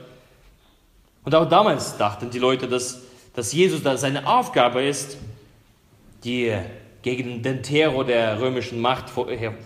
Und 1.24 1.34
auch 1.34 1.48
damals 1.48 1.98
dachten 1.98 2.30
die 2.30 2.38
Leute, 2.38 2.66
dass, 2.66 3.02
dass 3.34 3.52
Jesus 3.52 3.82
da 3.82 3.96
seine 3.96 4.26
Aufgabe 4.26 4.82
ist, 4.82 5.18
die 6.24 6.56
gegen 7.02 7.42
den 7.42 7.62
Terror 7.62 8.04
der 8.04 8.40
römischen 8.40 8.80
Macht 8.80 9.10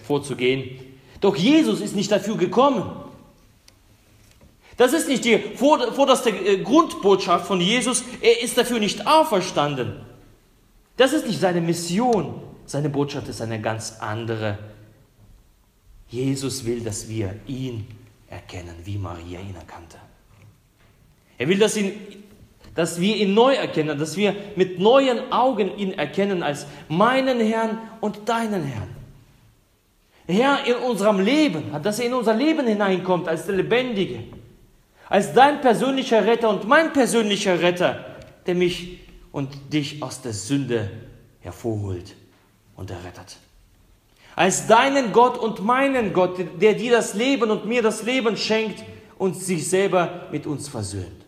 vorzugehen. 0.03 0.81
Doch 1.21 1.37
Jesus 1.37 1.81
ist 1.81 1.95
nicht 1.95 2.11
dafür 2.11 2.37
gekommen. 2.37 2.91
Das 4.77 4.95
ist 4.95 5.09
nicht 5.09 5.25
die 5.27 5.39
vorderste 5.39 6.31
äh, 6.31 6.63
Grundbotschaft 6.63 7.47
von 7.47 7.61
Jesus. 7.61 8.03
Er 8.23 8.43
ist 8.43 8.57
dafür 8.57 8.79
nicht 8.79 9.07
auferstanden. 9.07 10.01
Das 10.97 11.13
ist 11.13 11.27
nicht 11.27 11.39
seine 11.39 11.61
Mission. 11.61 12.43
Seine 12.71 12.89
Botschaft 12.89 13.27
ist 13.27 13.43
eine 13.43 13.61
ganz 13.61 13.97
andere. 13.99 14.57
Jesus 16.07 16.65
will, 16.65 16.79
dass 16.85 17.09
wir 17.09 17.35
ihn 17.49 17.85
erkennen, 18.29 18.77
wie 18.85 18.97
Maria 18.97 19.41
ihn 19.41 19.57
erkannte. 19.57 19.97
Er 21.37 21.49
will, 21.49 21.59
dass, 21.59 21.77
ihn, 21.77 21.91
dass 22.77 23.01
wir 23.01 23.17
ihn 23.17 23.35
neu 23.35 23.55
erkennen, 23.55 23.99
dass 23.99 24.17
wir 24.17 24.37
mit 24.55 24.79
neuen 24.79 25.33
Augen 25.33 25.77
ihn 25.79 25.95
erkennen 25.95 26.45
als 26.45 26.69
meinen 26.89 27.41
Herrn 27.41 27.77
und 28.01 28.29
deinen 28.29 28.63
Herrn. 28.63 28.95
Herr 30.29 30.65
in 30.65 30.77
unserem 30.77 31.19
Leben, 31.19 31.73
dass 31.83 31.99
er 31.99 32.07
in 32.07 32.15
unser 32.15 32.35
Leben 32.35 32.69
hineinkommt 32.69 33.27
als 33.27 33.47
der 33.47 33.57
Lebendige, 33.57 34.21
als 35.09 35.33
dein 35.33 35.61
persönlicher 35.61 36.25
Retter 36.25 36.49
und 36.49 36.69
mein 36.69 36.93
persönlicher 36.93 37.61
Retter, 37.61 38.15
der 38.47 38.55
mich 38.55 39.01
und 39.33 39.73
dich 39.73 40.01
aus 40.05 40.23
der 40.23 40.35
Sünde 40.35 40.89
hervorholt 41.41 42.15
und 42.81 42.91
errettet. 42.91 43.37
Als 44.35 44.67
deinen 44.67 45.13
Gott 45.13 45.37
und 45.37 45.63
meinen 45.63 46.15
Gott, 46.15 46.39
der 46.61 46.73
dir 46.73 46.93
das 46.93 47.13
Leben 47.13 47.51
und 47.51 47.67
mir 47.67 47.83
das 47.83 48.03
Leben 48.05 48.39
schenkt 48.39 48.83
und 49.19 49.37
sich 49.37 49.69
selber 49.69 50.29
mit 50.33 50.47
uns 50.47 50.67
versöhnt. 50.67 51.27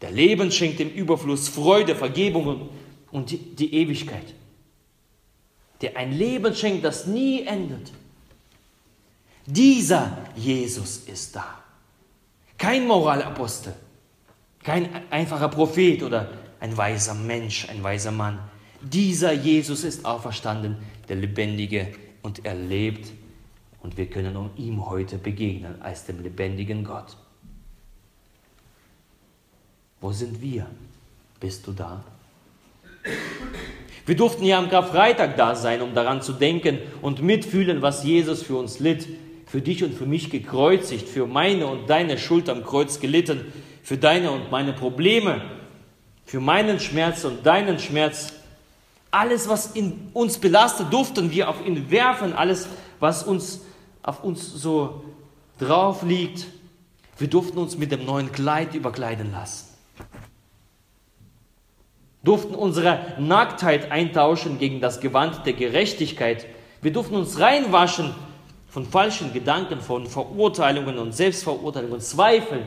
Der 0.00 0.10
Leben 0.10 0.50
schenkt 0.50 0.80
im 0.80 0.88
Überfluss 0.88 1.48
Freude, 1.48 1.94
Vergebung 1.94 2.70
und 3.10 3.30
die 3.30 3.74
Ewigkeit. 3.74 4.34
Der 5.82 5.98
ein 5.98 6.12
Leben 6.12 6.54
schenkt, 6.54 6.84
das 6.84 7.06
nie 7.06 7.42
endet. 7.42 7.92
Dieser 9.44 10.16
Jesus 10.34 11.02
ist 11.06 11.36
da. 11.36 11.62
Kein 12.56 12.86
Moralapostel, 12.86 13.74
kein 14.62 14.88
einfacher 15.10 15.48
Prophet 15.48 16.02
oder 16.02 16.30
ein 16.60 16.76
weiser 16.76 17.14
Mensch, 17.14 17.68
ein 17.68 17.82
weiser 17.82 18.12
Mann. 18.12 18.38
Dieser 18.80 19.32
Jesus 19.32 19.84
ist 19.84 20.04
auferstanden, 20.04 20.76
der 21.08 21.16
Lebendige, 21.16 21.88
und 22.22 22.44
er 22.44 22.54
lebt. 22.54 23.10
Und 23.80 23.96
wir 23.96 24.06
können 24.06 24.50
ihm 24.56 24.88
heute 24.88 25.18
begegnen 25.18 25.80
als 25.80 26.04
dem 26.04 26.22
lebendigen 26.22 26.84
Gott. 26.84 27.16
Wo 30.00 30.12
sind 30.12 30.40
wir? 30.40 30.66
Bist 31.40 31.66
du 31.66 31.72
da? 31.72 32.04
Wir 34.04 34.16
durften 34.16 34.44
ja 34.44 34.58
am 34.58 34.70
Karfreitag 34.70 35.36
da 35.36 35.54
sein, 35.54 35.82
um 35.82 35.94
daran 35.94 36.22
zu 36.22 36.32
denken 36.32 36.78
und 37.02 37.22
mitfühlen, 37.22 37.82
was 37.82 38.04
Jesus 38.04 38.42
für 38.42 38.56
uns 38.56 38.80
litt, 38.80 39.06
für 39.46 39.60
dich 39.60 39.84
und 39.84 39.94
für 39.94 40.06
mich 40.06 40.30
gekreuzigt, 40.30 41.08
für 41.08 41.26
meine 41.26 41.66
und 41.66 41.88
deine 41.88 42.18
Schuld 42.18 42.48
am 42.48 42.64
Kreuz 42.64 43.00
gelitten, 43.00 43.52
für 43.82 43.96
deine 43.96 44.30
und 44.30 44.50
meine 44.50 44.72
Probleme, 44.72 45.42
für 46.28 46.40
meinen 46.40 46.78
Schmerz 46.78 47.24
und 47.24 47.44
deinen 47.44 47.78
Schmerz. 47.78 48.34
Alles, 49.10 49.48
was 49.48 49.72
in 49.72 50.10
uns 50.12 50.36
belastet, 50.38 50.92
durften 50.92 51.30
wir 51.30 51.48
auf 51.48 51.66
ihn 51.66 51.90
werfen, 51.90 52.34
alles, 52.34 52.68
was 53.00 53.22
uns 53.22 53.62
auf 54.02 54.22
uns 54.22 54.46
so 54.52 55.02
drauf 55.58 56.02
liegt. 56.02 56.46
Wir 57.16 57.28
durften 57.28 57.58
uns 57.58 57.78
mit 57.78 57.90
dem 57.90 58.04
neuen 58.04 58.30
Kleid 58.30 58.74
überkleiden 58.74 59.32
lassen 59.32 59.68
durften 62.24 62.54
unsere 62.54 63.14
Nacktheit 63.18 63.90
eintauschen 63.90 64.58
gegen 64.58 64.82
das 64.82 65.00
Gewand 65.00 65.46
der 65.46 65.54
Gerechtigkeit. 65.54 66.44
Wir 66.82 66.92
durften 66.92 67.14
uns 67.14 67.40
reinwaschen 67.40 68.14
von 68.68 68.84
falschen 68.84 69.32
Gedanken, 69.32 69.80
von 69.80 70.06
Verurteilungen 70.06 70.98
und 70.98 71.12
Selbstverurteilungen, 71.12 72.00
Zweifeln, 72.02 72.64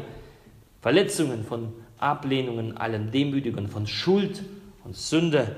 Verletzungen, 0.81 1.45
von 1.45 1.73
Ablehnungen, 2.01 2.77
allen 2.77 3.11
Demütigungen, 3.11 3.69
von 3.69 3.87
Schuld 3.87 4.43
und 4.83 4.95
Sünde. 4.95 5.55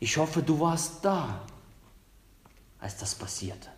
Ich 0.00 0.16
hoffe, 0.16 0.42
du 0.42 0.60
warst 0.60 1.04
da, 1.04 1.40
als 2.80 2.96
das 2.96 3.14
passierte. 3.14 3.68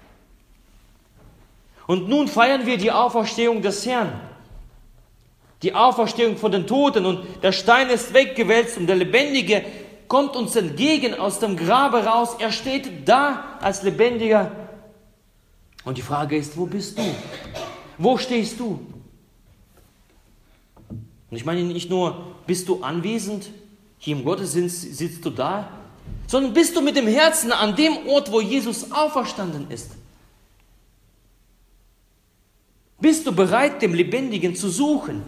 Und 1.87 2.09
nun 2.09 2.29
feiern 2.29 2.66
wir 2.66 2.79
die 2.79 2.90
Auferstehung 2.90 3.61
des 3.61 3.85
Herrn. 3.85 4.12
Die 5.62 5.75
Auferstehung 5.75 6.37
von 6.37 6.53
den 6.53 6.66
Toten 6.66 7.07
und 7.07 7.25
der 7.42 7.53
Stein 7.53 7.90
ist 7.90 8.12
weggewälzt 8.12 8.77
und 8.77 8.87
der 8.87 8.97
Lebendige 8.97 9.64
kommt 10.09 10.37
uns 10.37 10.57
entgegen 10.57 11.14
aus 11.14 11.38
dem 11.38 11.57
Grabe 11.57 12.05
raus. 12.05 12.37
Er 12.38 12.53
steht 12.53 13.09
da 13.09 13.59
als 13.61 13.83
Lebendiger. 13.83 14.53
Und 15.85 15.99
die 15.99 16.03
Frage 16.03 16.37
ist, 16.37 16.57
wo 16.57 16.66
bist 16.66 16.99
du? 16.99 17.03
Wo 17.99 18.16
stehst 18.18 18.61
du? 18.61 18.93
Und 21.35 21.38
ich 21.38 21.44
meine 21.44 21.64
nicht 21.64 21.90
nur, 21.90 22.37
bist 22.47 22.68
du 22.68 22.85
anwesend, 22.85 23.51
hier 23.99 24.16
im 24.16 24.25
Gottesdienst 24.25 24.83
sitzt 24.97 25.25
du 25.25 25.31
da, 25.31 25.68
sondern 26.29 26.53
bist 26.55 26.77
du 26.77 26.81
mit 26.81 26.94
dem 26.94 27.09
Herzen 27.09 27.51
an 27.51 27.75
dem 27.75 28.07
Ort, 28.07 28.31
wo 28.31 28.40
Jesus 28.40 28.92
auferstanden 28.92 29.68
ist. 29.68 29.97
Bist 33.01 33.27
du 33.27 33.33
bereit, 33.33 33.83
dem 33.83 33.94
Lebendigen 33.94 34.55
zu 34.55 34.68
suchen, 34.68 35.25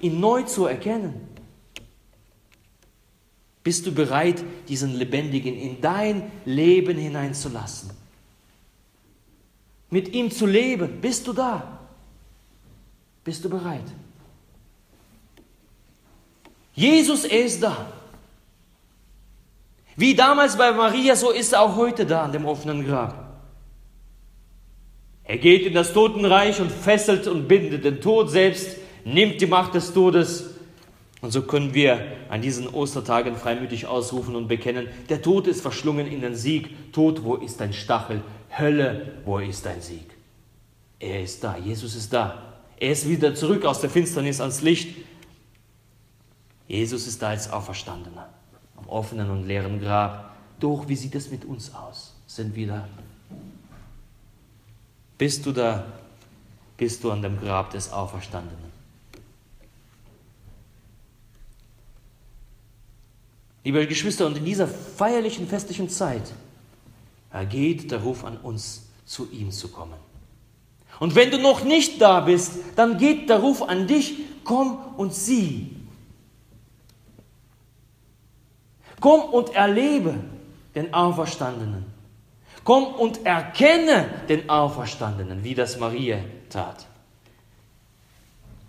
ihn 0.00 0.18
neu 0.18 0.44
zu 0.44 0.64
erkennen? 0.64 1.28
Bist 3.62 3.84
du 3.84 3.92
bereit, 3.92 4.42
diesen 4.66 4.94
Lebendigen 4.94 5.58
in 5.58 5.82
dein 5.82 6.32
Leben 6.46 6.96
hineinzulassen? 6.96 7.90
Mit 9.90 10.14
ihm 10.14 10.30
zu 10.30 10.46
leben? 10.46 11.02
Bist 11.02 11.26
du 11.26 11.34
da? 11.34 11.80
Bist 13.24 13.44
du 13.44 13.50
bereit? 13.50 13.84
Jesus, 16.74 17.24
ist 17.24 17.62
da. 17.62 17.86
Wie 19.96 20.14
damals 20.14 20.56
bei 20.56 20.72
Maria, 20.72 21.14
so 21.14 21.30
ist 21.30 21.52
er 21.52 21.62
auch 21.62 21.76
heute 21.76 22.04
da 22.04 22.24
an 22.24 22.32
dem 22.32 22.46
offenen 22.46 22.84
Grab. 22.84 23.24
Er 25.22 25.38
geht 25.38 25.66
in 25.66 25.72
das 25.72 25.92
Totenreich 25.92 26.60
und 26.60 26.70
fesselt 26.70 27.26
und 27.26 27.48
bindet 27.48 27.84
den 27.84 28.00
Tod 28.00 28.30
selbst, 28.30 28.76
nimmt 29.04 29.40
die 29.40 29.46
Macht 29.46 29.74
des 29.74 29.92
Todes. 29.94 30.50
Und 31.22 31.30
so 31.30 31.42
können 31.42 31.72
wir 31.72 32.00
an 32.28 32.42
diesen 32.42 32.68
Ostertagen 32.68 33.36
freimütig 33.36 33.86
ausrufen 33.86 34.36
und 34.36 34.48
bekennen, 34.48 34.88
der 35.08 35.22
Tod 35.22 35.46
ist 35.46 35.62
verschlungen 35.62 36.06
in 36.06 36.20
den 36.20 36.34
Sieg. 36.34 36.92
Tod, 36.92 37.24
wo 37.24 37.36
ist 37.36 37.60
dein 37.60 37.72
Stachel? 37.72 38.20
Hölle, 38.58 39.14
wo 39.24 39.38
ist 39.38 39.64
dein 39.64 39.80
Sieg? 39.80 40.10
Er 40.98 41.22
ist 41.22 41.42
da, 41.42 41.56
Jesus 41.56 41.94
ist 41.96 42.12
da. 42.12 42.54
Er 42.78 42.90
ist 42.90 43.08
wieder 43.08 43.34
zurück 43.34 43.64
aus 43.64 43.80
der 43.80 43.88
Finsternis 43.88 44.40
ans 44.40 44.60
Licht. 44.60 44.94
Jesus 46.66 47.06
ist 47.06 47.20
da 47.20 47.28
als 47.28 47.50
Auferstandener 47.50 48.28
am 48.76 48.88
offenen 48.88 49.30
und 49.30 49.46
leeren 49.46 49.80
Grab. 49.80 50.34
Doch, 50.60 50.88
wie 50.88 50.96
sieht 50.96 51.14
es 51.14 51.30
mit 51.30 51.44
uns 51.44 51.74
aus? 51.74 52.14
Sind 52.26 52.54
wir 52.54 52.66
da? 52.66 52.88
Bist 55.18 55.44
du 55.44 55.52
da? 55.52 55.84
Bist 56.76 57.04
du 57.04 57.10
an 57.10 57.22
dem 57.22 57.38
Grab 57.38 57.70
des 57.70 57.92
Auferstandenen? 57.92 58.72
Liebe 63.62 63.86
Geschwister, 63.86 64.26
und 64.26 64.36
in 64.36 64.44
dieser 64.44 64.68
feierlichen, 64.68 65.46
festlichen 65.46 65.88
Zeit 65.88 66.32
ergeht 67.30 67.90
der 67.90 68.02
Ruf 68.02 68.24
an 68.24 68.36
uns, 68.38 68.82
zu 69.06 69.30
ihm 69.30 69.50
zu 69.50 69.68
kommen. 69.68 69.98
Und 71.00 71.14
wenn 71.14 71.30
du 71.30 71.38
noch 71.38 71.64
nicht 71.64 72.00
da 72.00 72.20
bist, 72.20 72.52
dann 72.76 72.98
geht 72.98 73.28
der 73.28 73.38
Ruf 73.38 73.62
an 73.62 73.86
dich, 73.86 74.14
komm 74.44 74.78
und 74.96 75.14
sieh 75.14 75.73
Komm 79.04 79.20
und 79.20 79.54
erlebe 79.54 80.14
den 80.74 80.94
Auferstandenen. 80.94 81.84
Komm 82.64 82.86
und 82.86 83.26
erkenne 83.26 84.06
den 84.30 84.48
Auferstandenen, 84.48 85.44
wie 85.44 85.54
das 85.54 85.78
Maria 85.78 86.20
tat. 86.48 86.86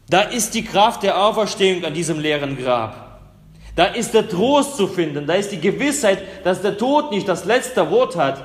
Da 0.10 0.24
ist 0.24 0.54
die 0.54 0.66
Kraft 0.66 1.04
der 1.04 1.24
Auferstehung 1.24 1.86
an 1.86 1.94
diesem 1.94 2.20
leeren 2.20 2.58
Grab. 2.58 3.22
Da 3.78 3.86
ist 3.86 4.14
der 4.14 4.28
Trost 4.28 4.76
zu 4.76 4.88
finden. 4.88 5.26
Da 5.26 5.36
ist 5.36 5.54
die 5.54 5.62
Gewissheit, 5.62 6.22
dass 6.44 6.62
der 6.62 6.78
Tod 6.78 7.12
nicht 7.12 7.30
das 7.30 7.46
letzte 7.46 7.90
Wort 7.90 8.18
hat. 8.18 8.44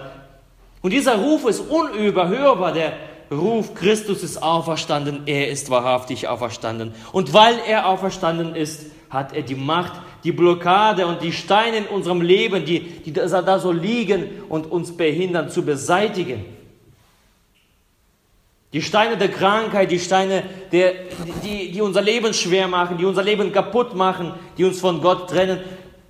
Und 0.83 0.93
dieser 0.93 1.17
Ruf 1.17 1.45
ist 1.45 1.59
unüberhörbar. 1.59 2.71
Der 2.71 2.93
Ruf, 3.33 3.75
Christus 3.75 4.23
ist 4.23 4.41
auferstanden. 4.41 5.23
Er 5.27 5.49
ist 5.49 5.71
wahrhaftig 5.71 6.29
auferstanden. 6.29 6.95
Und 7.11 7.35
weil 7.35 7.59
er 7.67 7.89
auferstanden 7.89 8.55
ist, 8.55 8.87
hat 9.11 9.33
er 9.33 9.43
die 9.43 9.57
Macht, 9.57 10.01
die 10.25 10.33
Blockade 10.33 11.07
und 11.07 11.23
die 11.23 11.33
Steine 11.33 11.79
in 11.79 11.87
unserem 11.87 12.21
Leben, 12.21 12.65
die, 12.65 12.81
die 12.81 13.13
da 13.13 13.59
so 13.59 13.73
liegen 13.73 14.45
und 14.49 14.71
uns 14.71 14.97
behindern, 14.97 15.51
zu 15.51 15.65
beseitigen. 15.65 16.45
Die 18.73 18.83
Steine 18.83 19.17
der 19.17 19.31
Krankheit, 19.31 19.91
die 19.91 19.99
Steine, 19.99 20.45
der, 20.71 20.93
die, 21.43 21.73
die 21.73 21.81
unser 21.81 22.03
Leben 22.03 22.33
schwer 22.33 22.69
machen, 22.69 22.99
die 22.99 23.05
unser 23.05 23.23
Leben 23.23 23.53
kaputt 23.53 23.97
machen, 23.97 24.35
die 24.57 24.65
uns 24.65 24.81
von 24.81 25.01
Gott 25.01 25.29
trennen. 25.29 25.61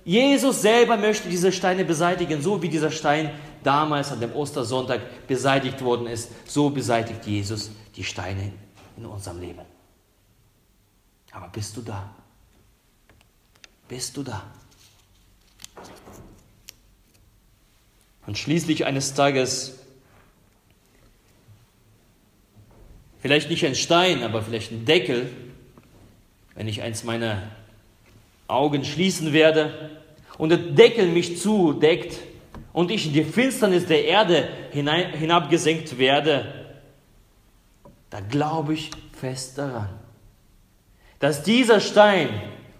Jesus 0.03 0.61
selber 0.61 0.97
möchte 0.97 1.27
diese 1.27 1.51
Steine 1.51 1.85
beseitigen, 1.85 2.41
so 2.41 2.61
wie 2.61 2.69
dieser 2.69 2.91
Stein 2.91 3.31
damals 3.63 4.11
an 4.11 4.19
dem 4.19 4.33
Ostersonntag 4.35 5.27
beseitigt 5.27 5.83
worden 5.83 6.07
ist. 6.07 6.31
So 6.45 6.69
beseitigt 6.69 7.25
Jesus 7.25 7.71
die 7.95 8.03
Steine 8.03 8.51
in 8.95 9.05
unserem 9.05 9.39
Leben. 9.39 9.61
Aber 11.31 11.47
bist 11.47 11.75
du 11.77 11.81
da? 11.81 12.13
Bist 13.91 14.15
du 14.15 14.23
da? 14.23 14.41
Und 18.25 18.37
schließlich 18.37 18.85
eines 18.85 19.13
Tages, 19.15 19.79
vielleicht 23.19 23.49
nicht 23.49 23.65
ein 23.65 23.75
Stein, 23.75 24.23
aber 24.23 24.43
vielleicht 24.43 24.71
ein 24.71 24.85
Deckel, 24.85 25.29
wenn 26.55 26.69
ich 26.69 26.81
eins 26.81 27.03
meiner 27.03 27.51
Augen 28.47 28.85
schließen 28.85 29.33
werde 29.33 29.99
und 30.37 30.49
der 30.49 30.59
Deckel 30.59 31.07
mich 31.07 31.41
zudeckt 31.41 32.17
und 32.71 32.91
ich 32.91 33.07
in 33.07 33.13
die 33.13 33.25
Finsternis 33.25 33.87
der 33.87 34.05
Erde 34.05 34.47
hinein, 34.71 35.11
hinabgesenkt 35.11 35.97
werde, 35.97 36.77
da 38.09 38.21
glaube 38.21 38.73
ich 38.73 38.89
fest 39.11 39.57
daran, 39.57 39.89
dass 41.19 41.43
dieser 41.43 41.81
Stein 41.81 42.29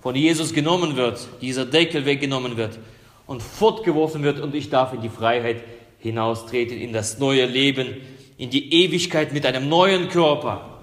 von 0.02 0.16
Jesus 0.16 0.54
genommen 0.54 0.96
wird, 0.96 1.28
dieser 1.42 1.66
Deckel 1.66 2.06
weggenommen 2.06 2.58
wird 2.58 2.80
und 3.28 3.42
fortgeworfen 3.42 4.24
wird 4.24 4.40
und 4.40 4.54
ich 4.56 4.70
darf 4.70 4.94
in 4.94 5.02
die 5.02 5.10
Freiheit 5.10 5.64
hinaustreten, 6.00 6.78
in 6.78 6.92
das 6.92 7.20
neue 7.20 7.46
Leben, 7.46 7.96
in 8.38 8.50
die 8.50 8.74
Ewigkeit 8.84 9.32
mit 9.32 9.46
einem 9.46 9.70
neuen 9.70 10.10
Körper, 10.10 10.82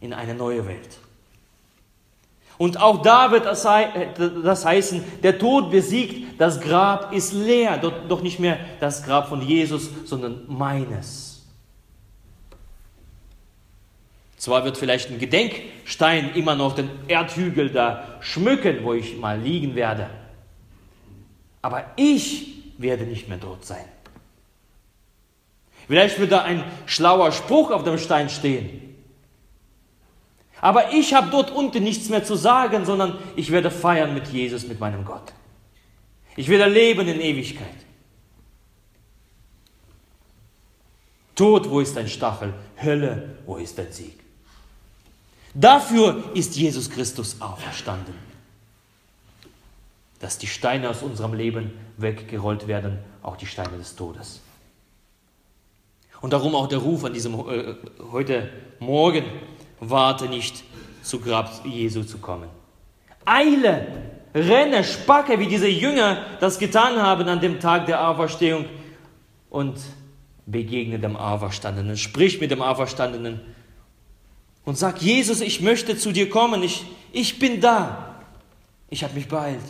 in 0.00 0.12
eine 0.12 0.34
neue 0.34 0.66
Welt. 0.66 0.98
Und 2.56 2.80
auch 2.80 3.02
da 3.02 3.30
wird 3.30 3.46
das, 3.46 3.64
heißen, 4.64 5.04
der 5.22 5.38
Tod 5.38 5.70
besiegt, 5.70 6.40
das 6.40 6.60
Grab 6.60 7.12
ist 7.12 7.32
leer, 7.32 7.78
doch 8.08 8.22
nicht 8.22 8.40
mehr 8.40 8.58
das 8.80 9.04
Grab 9.04 9.28
von 9.28 9.42
Jesus, 9.42 9.90
sondern 10.04 10.42
meines. 10.48 11.27
Zwar 14.38 14.64
wird 14.64 14.78
vielleicht 14.78 15.10
ein 15.10 15.18
Gedenkstein 15.18 16.34
immer 16.34 16.54
noch 16.54 16.74
den 16.74 16.88
Erdhügel 17.08 17.70
da 17.70 18.18
schmücken, 18.20 18.84
wo 18.84 18.94
ich 18.94 19.18
mal 19.18 19.38
liegen 19.38 19.74
werde, 19.74 20.08
aber 21.60 21.84
ich 21.96 22.62
werde 22.78 23.04
nicht 23.04 23.28
mehr 23.28 23.38
dort 23.38 23.64
sein. 23.64 23.84
Vielleicht 25.88 26.20
wird 26.20 26.30
da 26.32 26.42
ein 26.42 26.62
schlauer 26.86 27.32
Spruch 27.32 27.72
auf 27.72 27.82
dem 27.82 27.98
Stein 27.98 28.28
stehen. 28.28 28.96
Aber 30.60 30.92
ich 30.92 31.14
habe 31.14 31.30
dort 31.30 31.50
unten 31.50 31.82
nichts 31.82 32.08
mehr 32.08 32.24
zu 32.24 32.36
sagen, 32.36 32.84
sondern 32.84 33.18
ich 33.36 33.50
werde 33.50 33.70
feiern 33.70 34.14
mit 34.14 34.28
Jesus, 34.28 34.66
mit 34.66 34.78
meinem 34.78 35.04
Gott. 35.04 35.32
Ich 36.36 36.48
werde 36.48 36.70
leben 36.70 37.08
in 37.08 37.20
Ewigkeit. 37.20 37.68
Tod, 41.34 41.70
wo 41.70 41.80
ist 41.80 41.96
dein 41.96 42.08
Stachel? 42.08 42.52
Hölle, 42.80 43.38
wo 43.46 43.56
ist 43.56 43.78
dein 43.78 43.92
Sieg? 43.92 44.27
Dafür 45.54 46.24
ist 46.34 46.56
Jesus 46.56 46.90
Christus 46.90 47.40
auferstanden. 47.40 48.14
Dass 50.20 50.38
die 50.38 50.46
Steine 50.46 50.90
aus 50.90 51.02
unserem 51.02 51.34
Leben 51.34 51.72
weggerollt 51.96 52.66
werden, 52.66 52.98
auch 53.22 53.36
die 53.36 53.46
Steine 53.46 53.76
des 53.78 53.94
Todes. 53.96 54.40
Und 56.20 56.32
darum 56.32 56.54
auch 56.54 56.66
der 56.66 56.78
Ruf 56.78 57.04
an 57.04 57.12
diesem 57.12 57.34
äh, 57.34 57.74
heute 58.10 58.50
Morgen, 58.80 59.24
warte 59.80 60.28
nicht 60.28 60.64
zu 61.02 61.20
Grab 61.20 61.64
Jesu 61.64 62.02
zu 62.02 62.18
kommen. 62.18 62.48
Eile, 63.24 63.86
renne, 64.34 64.82
spacke, 64.82 65.38
wie 65.38 65.46
diese 65.46 65.68
Jünger 65.68 66.24
das 66.40 66.58
getan 66.58 67.00
haben 67.00 67.28
an 67.28 67.40
dem 67.40 67.60
Tag 67.60 67.86
der 67.86 68.08
Auferstehung 68.08 68.64
und 69.50 69.78
begegne 70.46 70.98
dem 70.98 71.16
Auferstandenen, 71.16 71.96
sprich 71.96 72.40
mit 72.40 72.50
dem 72.50 72.62
Auferstandenen 72.62 73.40
und 74.68 74.76
sag, 74.76 75.00
Jesus, 75.00 75.40
ich 75.40 75.62
möchte 75.62 75.96
zu 75.96 76.12
dir 76.12 76.28
kommen, 76.28 76.62
ich, 76.62 76.84
ich 77.10 77.38
bin 77.38 77.58
da. 77.58 78.16
Ich 78.90 79.02
habe 79.02 79.14
mich 79.14 79.26
beeilt. 79.26 79.64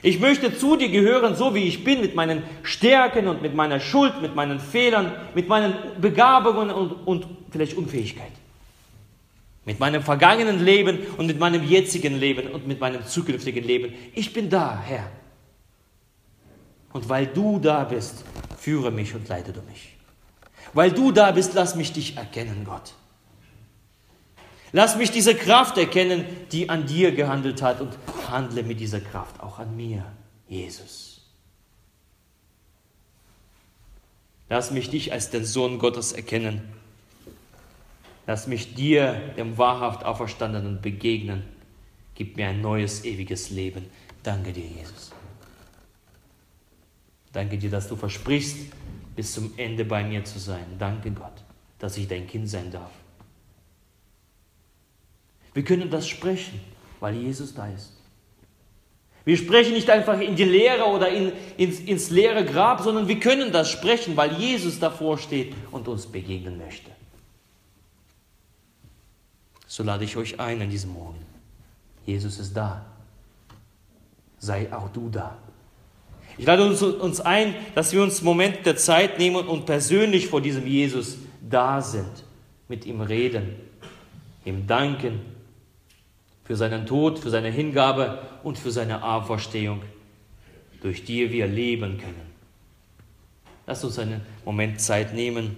Ich 0.00 0.18
möchte 0.18 0.56
zu 0.56 0.76
dir 0.76 0.88
gehören, 0.88 1.36
so 1.36 1.54
wie 1.54 1.64
ich 1.64 1.84
bin, 1.84 2.00
mit 2.00 2.14
meinen 2.14 2.42
Stärken 2.62 3.28
und 3.28 3.42
mit 3.42 3.54
meiner 3.54 3.80
Schuld, 3.80 4.22
mit 4.22 4.34
meinen 4.34 4.60
Fehlern, 4.60 5.12
mit 5.34 5.46
meinen 5.46 5.74
Begabungen 6.00 6.70
und, 6.70 6.92
und 7.06 7.26
vielleicht 7.50 7.76
Unfähigkeit. 7.76 8.32
Mit 9.66 9.78
meinem 9.78 10.02
vergangenen 10.02 10.64
Leben 10.64 11.00
und 11.18 11.26
mit 11.26 11.38
meinem 11.38 11.64
jetzigen 11.68 12.18
Leben 12.18 12.48
und 12.50 12.66
mit 12.66 12.80
meinem 12.80 13.06
zukünftigen 13.06 13.62
Leben. 13.62 13.92
Ich 14.14 14.32
bin 14.32 14.48
da, 14.48 14.82
Herr. 14.82 15.10
Und 16.94 17.10
weil 17.10 17.26
du 17.26 17.58
da 17.58 17.84
bist, 17.84 18.24
führe 18.58 18.90
mich 18.90 19.14
und 19.14 19.28
leite 19.28 19.52
du 19.52 19.60
mich. 19.68 19.90
Weil 20.72 20.92
du 20.92 21.12
da 21.12 21.30
bist, 21.30 21.52
lass 21.52 21.74
mich 21.74 21.92
dich 21.92 22.16
erkennen, 22.16 22.64
Gott. 22.64 22.94
Lass 24.76 24.96
mich 24.96 25.12
diese 25.12 25.36
Kraft 25.36 25.78
erkennen, 25.78 26.24
die 26.50 26.68
an 26.68 26.84
dir 26.84 27.12
gehandelt 27.12 27.62
hat 27.62 27.80
und 27.80 27.96
handle 28.28 28.64
mit 28.64 28.80
dieser 28.80 28.98
Kraft 28.98 29.38
auch 29.38 29.60
an 29.60 29.76
mir, 29.76 30.04
Jesus. 30.48 31.20
Lass 34.48 34.72
mich 34.72 34.90
dich 34.90 35.12
als 35.12 35.30
den 35.30 35.44
Sohn 35.44 35.78
Gottes 35.78 36.10
erkennen. 36.10 36.60
Lass 38.26 38.48
mich 38.48 38.74
dir, 38.74 39.12
dem 39.36 39.58
wahrhaft 39.58 40.04
Auferstandenen, 40.04 40.80
begegnen. 40.80 41.44
Gib 42.16 42.36
mir 42.36 42.48
ein 42.48 42.60
neues, 42.60 43.04
ewiges 43.04 43.50
Leben. 43.50 43.86
Danke 44.24 44.52
dir, 44.52 44.66
Jesus. 44.66 45.12
Danke 47.32 47.58
dir, 47.58 47.70
dass 47.70 47.86
du 47.86 47.94
versprichst, 47.94 48.56
bis 49.14 49.34
zum 49.34 49.52
Ende 49.56 49.84
bei 49.84 50.02
mir 50.02 50.24
zu 50.24 50.40
sein. 50.40 50.66
Danke 50.80 51.12
Gott, 51.12 51.44
dass 51.78 51.96
ich 51.96 52.08
dein 52.08 52.26
Kind 52.26 52.50
sein 52.50 52.72
darf. 52.72 52.90
Wir 55.54 55.62
können 55.64 55.88
das 55.88 56.08
sprechen, 56.08 56.60
weil 57.00 57.14
Jesus 57.14 57.54
da 57.54 57.68
ist. 57.68 57.92
Wir 59.24 59.38
sprechen 59.38 59.72
nicht 59.72 59.88
einfach 59.88 60.20
in 60.20 60.36
die 60.36 60.44
Leere 60.44 60.84
oder 60.84 61.08
in, 61.08 61.32
ins, 61.56 61.80
ins 61.80 62.10
leere 62.10 62.44
Grab, 62.44 62.82
sondern 62.82 63.08
wir 63.08 63.18
können 63.20 63.52
das 63.52 63.70
sprechen, 63.70 64.16
weil 64.16 64.34
Jesus 64.34 64.78
davor 64.78 65.16
steht 65.16 65.54
und 65.70 65.88
uns 65.88 66.06
begegnen 66.06 66.58
möchte. 66.58 66.90
So 69.66 69.82
lade 69.82 70.04
ich 70.04 70.16
euch 70.16 70.38
ein 70.38 70.60
an 70.60 70.68
diesem 70.68 70.92
Morgen. 70.92 71.24
Jesus 72.04 72.38
ist 72.38 72.54
da. 72.54 72.84
Sei 74.38 74.70
auch 74.70 74.90
du 74.90 75.08
da. 75.08 75.38
Ich 76.36 76.44
lade 76.44 76.66
uns, 76.66 76.82
uns 76.82 77.20
ein, 77.20 77.54
dass 77.74 77.92
wir 77.92 78.02
uns 78.02 78.18
einen 78.18 78.26
Moment 78.26 78.66
der 78.66 78.76
Zeit 78.76 79.18
nehmen 79.18 79.46
und 79.46 79.64
persönlich 79.64 80.26
vor 80.26 80.42
diesem 80.42 80.66
Jesus 80.66 81.16
da 81.48 81.80
sind, 81.80 82.24
mit 82.68 82.84
ihm 82.84 83.00
reden, 83.00 83.54
ihm 84.44 84.66
danken 84.66 85.33
für 86.44 86.56
seinen 86.56 86.86
Tod, 86.86 87.18
für 87.18 87.30
seine 87.30 87.50
Hingabe 87.50 88.18
und 88.42 88.58
für 88.58 88.70
seine 88.70 89.02
Auferstehung, 89.02 89.82
durch 90.82 91.04
die 91.04 91.30
wir 91.30 91.46
leben 91.46 91.98
können. 91.98 92.34
Lass 93.66 93.82
uns 93.82 93.98
einen 93.98 94.20
Moment 94.44 94.80
Zeit 94.80 95.14
nehmen 95.14 95.56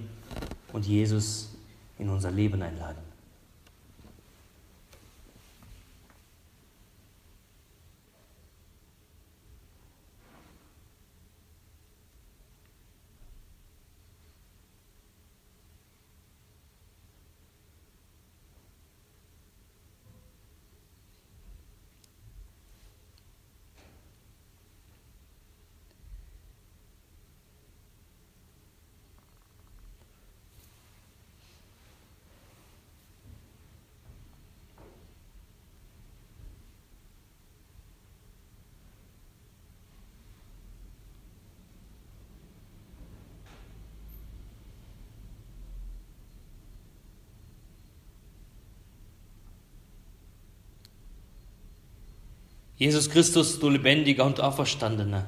und 0.72 0.87
Jesus 0.87 1.55
in 1.99 2.09
unser 2.09 2.31
Leben 2.31 2.62
einladen. 2.62 3.06
Jesus 52.78 53.08
Christus, 53.08 53.58
du 53.58 53.70
lebendiger 53.70 54.24
und 54.24 54.40
auferstandener. 54.40 55.26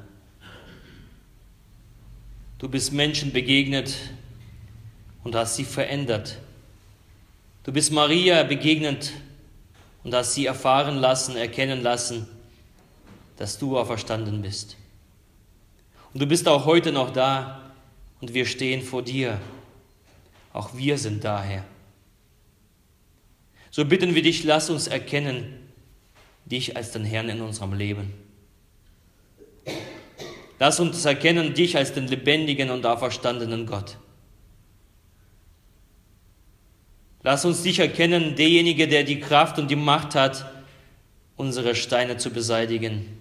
Du 2.58 2.68
bist 2.68 2.92
Menschen 2.92 3.32
begegnet 3.32 3.94
und 5.24 5.34
hast 5.34 5.56
sie 5.56 5.64
verändert. 5.64 6.38
Du 7.64 7.72
bist 7.72 7.90
Maria 7.92 8.42
begegnet 8.42 9.12
und 10.04 10.14
hast 10.14 10.34
sie 10.34 10.46
erfahren 10.46 10.96
lassen, 10.96 11.36
erkennen 11.36 11.82
lassen, 11.82 12.26
dass 13.36 13.58
du 13.58 13.78
auferstanden 13.78 14.42
bist. 14.42 14.76
Und 16.12 16.20
du 16.20 16.26
bist 16.26 16.48
auch 16.48 16.66
heute 16.66 16.92
noch 16.92 17.12
da 17.12 17.72
und 18.20 18.34
wir 18.34 18.44
stehen 18.44 18.82
vor 18.82 19.02
dir. 19.02 19.40
Auch 20.52 20.76
wir 20.76 20.98
sind 20.98 21.24
daher. 21.24 21.64
So 23.70 23.84
bitten 23.84 24.14
wir 24.14 24.22
dich, 24.22 24.44
lass 24.44 24.70
uns 24.70 24.86
erkennen, 24.86 25.67
dich 26.50 26.76
als 26.76 26.92
den 26.92 27.04
Herrn 27.04 27.28
in 27.28 27.40
unserem 27.40 27.74
Leben. 27.74 28.14
Lass 30.58 30.80
uns 30.80 31.04
erkennen 31.04 31.54
dich 31.54 31.76
als 31.76 31.92
den 31.92 32.08
lebendigen 32.08 32.70
und 32.70 32.84
auferstandenen 32.84 33.66
Gott. 33.66 33.96
Lass 37.22 37.44
uns 37.44 37.62
dich 37.62 37.78
erkennen, 37.78 38.36
derjenige, 38.36 38.88
der 38.88 39.04
die 39.04 39.20
Kraft 39.20 39.58
und 39.58 39.70
die 39.70 39.76
Macht 39.76 40.14
hat, 40.14 40.50
unsere 41.36 41.74
Steine 41.74 42.16
zu 42.16 42.30
beseitigen, 42.30 43.20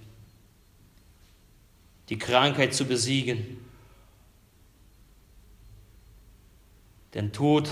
die 2.10 2.18
Krankheit 2.18 2.74
zu 2.74 2.86
besiegen, 2.86 3.60
den 7.14 7.32
Tod 7.32 7.70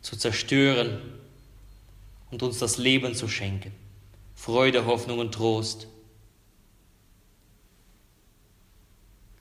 zu 0.00 0.16
zerstören 0.16 1.00
und 2.30 2.42
uns 2.42 2.58
das 2.58 2.78
Leben 2.78 3.14
zu 3.14 3.28
schenken. 3.28 3.72
Freude, 4.46 4.86
Hoffnung 4.86 5.18
und 5.18 5.32
Trost. 5.34 5.88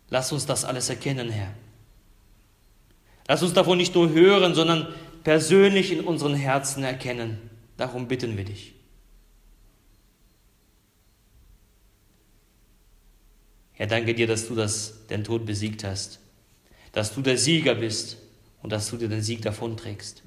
Lass 0.10 0.32
uns 0.32 0.48
das 0.48 0.66
alles 0.66 0.90
erkennen, 0.90 1.30
Herr. 1.30 1.54
Lass 3.28 3.44
uns 3.44 3.54
davon 3.54 3.78
nicht 3.78 3.94
nur 3.94 4.10
hören, 4.10 4.56
sondern 4.56 4.92
persönlich 5.24 5.92
in 5.92 6.04
unseren 6.04 6.34
Herzen 6.34 6.84
erkennen. 6.84 7.52
Darum 7.78 8.08
bitten 8.08 8.36
wir 8.36 8.46
dich. 8.46 8.74
Herr, 13.74 13.86
danke 13.86 14.16
dir, 14.16 14.26
dass 14.26 14.48
du 14.48 14.56
das, 14.56 15.06
den 15.06 15.24
Tod 15.24 15.46
besiegt 15.46 15.84
hast, 15.84 16.20
dass 16.94 17.14
du 17.14 17.22
der 17.22 17.38
Sieger 17.38 17.76
bist 17.76 18.18
und 18.64 18.72
dass 18.72 18.90
du 18.90 18.98
dir 18.98 19.08
den 19.10 19.22
Sieg 19.22 19.44
davonträgst. 19.44 20.24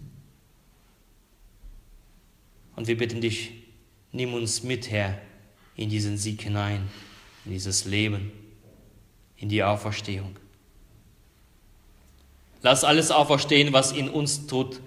Und 2.77 2.87
wir 2.87 2.97
bitten 2.97 3.21
dich, 3.21 3.68
Nimm 4.13 4.35
uns 4.35 4.63
mit, 4.63 4.91
Herr, 4.91 5.21
in 5.77 5.91
diesen 5.91 6.17
Sieg 6.17 6.43
hinein, 6.43 6.89
in 7.45 7.53
dieses 7.53 7.85
Leben, 7.85 8.33
in 9.37 9.49
die 9.49 9.63
Auferstehung. 9.63 10.37
Lass 12.63 12.85
alles 12.85 13.11
auferstehen, 13.11 13.73
was 13.73 13.93
in 13.93 14.09
uns 14.09 14.47
tot 14.47 14.81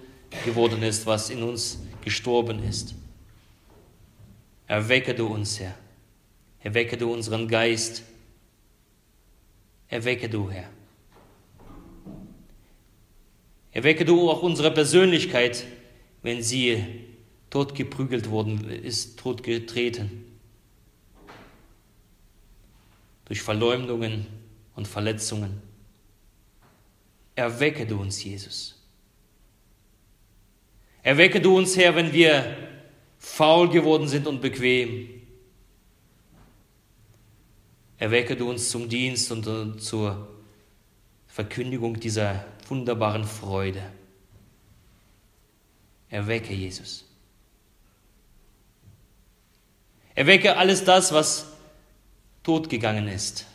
geworden 0.44 0.82
ist, 0.82 1.06
was 1.06 1.30
in 1.30 1.42
uns 1.42 1.78
gestorben 2.02 2.62
ist. 2.62 2.94
Erwecke 4.66 5.14
du 5.14 5.26
uns, 5.26 5.60
Herr. 5.60 5.74
Erwecke 6.62 6.96
du 6.96 7.12
unseren 7.12 7.48
Geist. 7.48 8.02
Erwecke 9.88 10.28
du, 10.28 10.50
Herr. 10.50 10.68
Erwecke 13.72 14.04
du 14.04 14.30
auch 14.30 14.42
unsere 14.42 14.70
Persönlichkeit, 14.70 15.64
wenn 16.22 16.42
sie 16.42 17.04
totgeprügelt 17.52 18.30
worden 18.30 18.66
ist, 18.70 19.18
totgetreten. 19.18 20.24
Durch 23.26 23.42
Verleumdungen 23.42 24.26
und 24.74 24.88
Verletzungen. 24.88 25.60
Erwecke 27.34 27.86
du 27.86 28.00
uns, 28.00 28.24
Jesus. 28.24 28.82
Erwecke 31.02 31.42
du 31.42 31.58
uns, 31.58 31.76
Herr, 31.76 31.94
wenn 31.94 32.14
wir 32.14 32.56
faul 33.18 33.68
geworden 33.68 34.08
sind 34.08 34.26
und 34.26 34.40
bequem. 34.40 35.10
Erwecke 37.98 38.34
du 38.34 38.48
uns 38.48 38.70
zum 38.70 38.88
Dienst 38.88 39.30
und 39.30 39.78
zur 39.78 40.26
Verkündigung 41.26 42.00
dieser 42.00 42.46
wunderbaren 42.66 43.24
Freude. 43.24 43.82
Erwecke 46.08 46.54
Jesus. 46.54 47.11
Erwecke 50.14 50.56
alles 50.56 50.84
das, 50.84 51.12
was 51.12 51.46
Tod 52.42 52.68
gegangen 52.68 53.08
ist. 53.08 53.46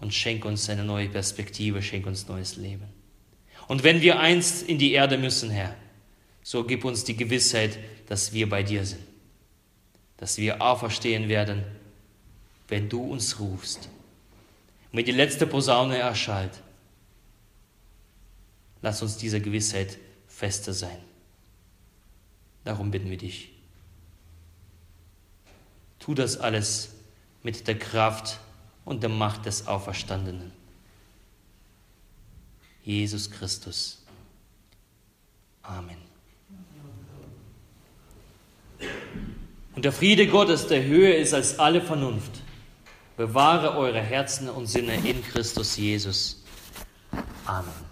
Und 0.00 0.12
schenk 0.12 0.44
uns 0.44 0.68
eine 0.68 0.84
neue 0.84 1.08
Perspektive, 1.08 1.82
schenk 1.82 2.06
uns 2.06 2.26
neues 2.26 2.56
Leben. 2.56 2.88
Und 3.68 3.84
wenn 3.84 4.00
wir 4.00 4.18
einst 4.18 4.62
in 4.62 4.78
die 4.78 4.92
Erde 4.92 5.16
müssen, 5.16 5.50
Herr, 5.50 5.76
so 6.42 6.64
gib 6.64 6.84
uns 6.84 7.04
die 7.04 7.16
Gewissheit, 7.16 7.78
dass 8.08 8.32
wir 8.32 8.48
bei 8.48 8.64
dir 8.64 8.84
sind, 8.84 9.02
dass 10.16 10.38
wir 10.38 10.60
auferstehen 10.60 11.28
werden, 11.28 11.64
wenn 12.66 12.88
du 12.88 13.02
uns 13.02 13.38
rufst. 13.38 13.88
Und 14.90 14.98
wenn 14.98 15.04
die 15.04 15.12
letzte 15.12 15.46
Posaune 15.46 15.98
erschallt, 15.98 16.60
lass 18.80 19.00
uns 19.02 19.16
dieser 19.16 19.40
Gewissheit 19.40 19.98
fester 20.26 20.72
sein. 20.72 20.98
Darum 22.64 22.90
bitten 22.90 23.08
wir 23.08 23.18
dich. 23.18 23.51
Tu 26.02 26.14
das 26.14 26.36
alles 26.36 26.90
mit 27.44 27.68
der 27.68 27.78
Kraft 27.78 28.40
und 28.84 29.02
der 29.04 29.10
Macht 29.10 29.46
des 29.46 29.68
Auferstandenen. 29.68 30.50
Jesus 32.82 33.30
Christus. 33.30 34.02
Amen. 35.62 35.96
Und 39.76 39.84
der 39.84 39.92
Friede 39.92 40.26
Gottes, 40.26 40.66
der 40.66 40.84
höher 40.84 41.14
ist 41.14 41.34
als 41.34 41.60
alle 41.60 41.80
Vernunft, 41.80 42.32
bewahre 43.16 43.76
eure 43.76 44.00
Herzen 44.00 44.48
und 44.48 44.66
Sinne 44.66 44.96
in 45.08 45.22
Christus 45.22 45.76
Jesus. 45.76 46.42
Amen. 47.46 47.91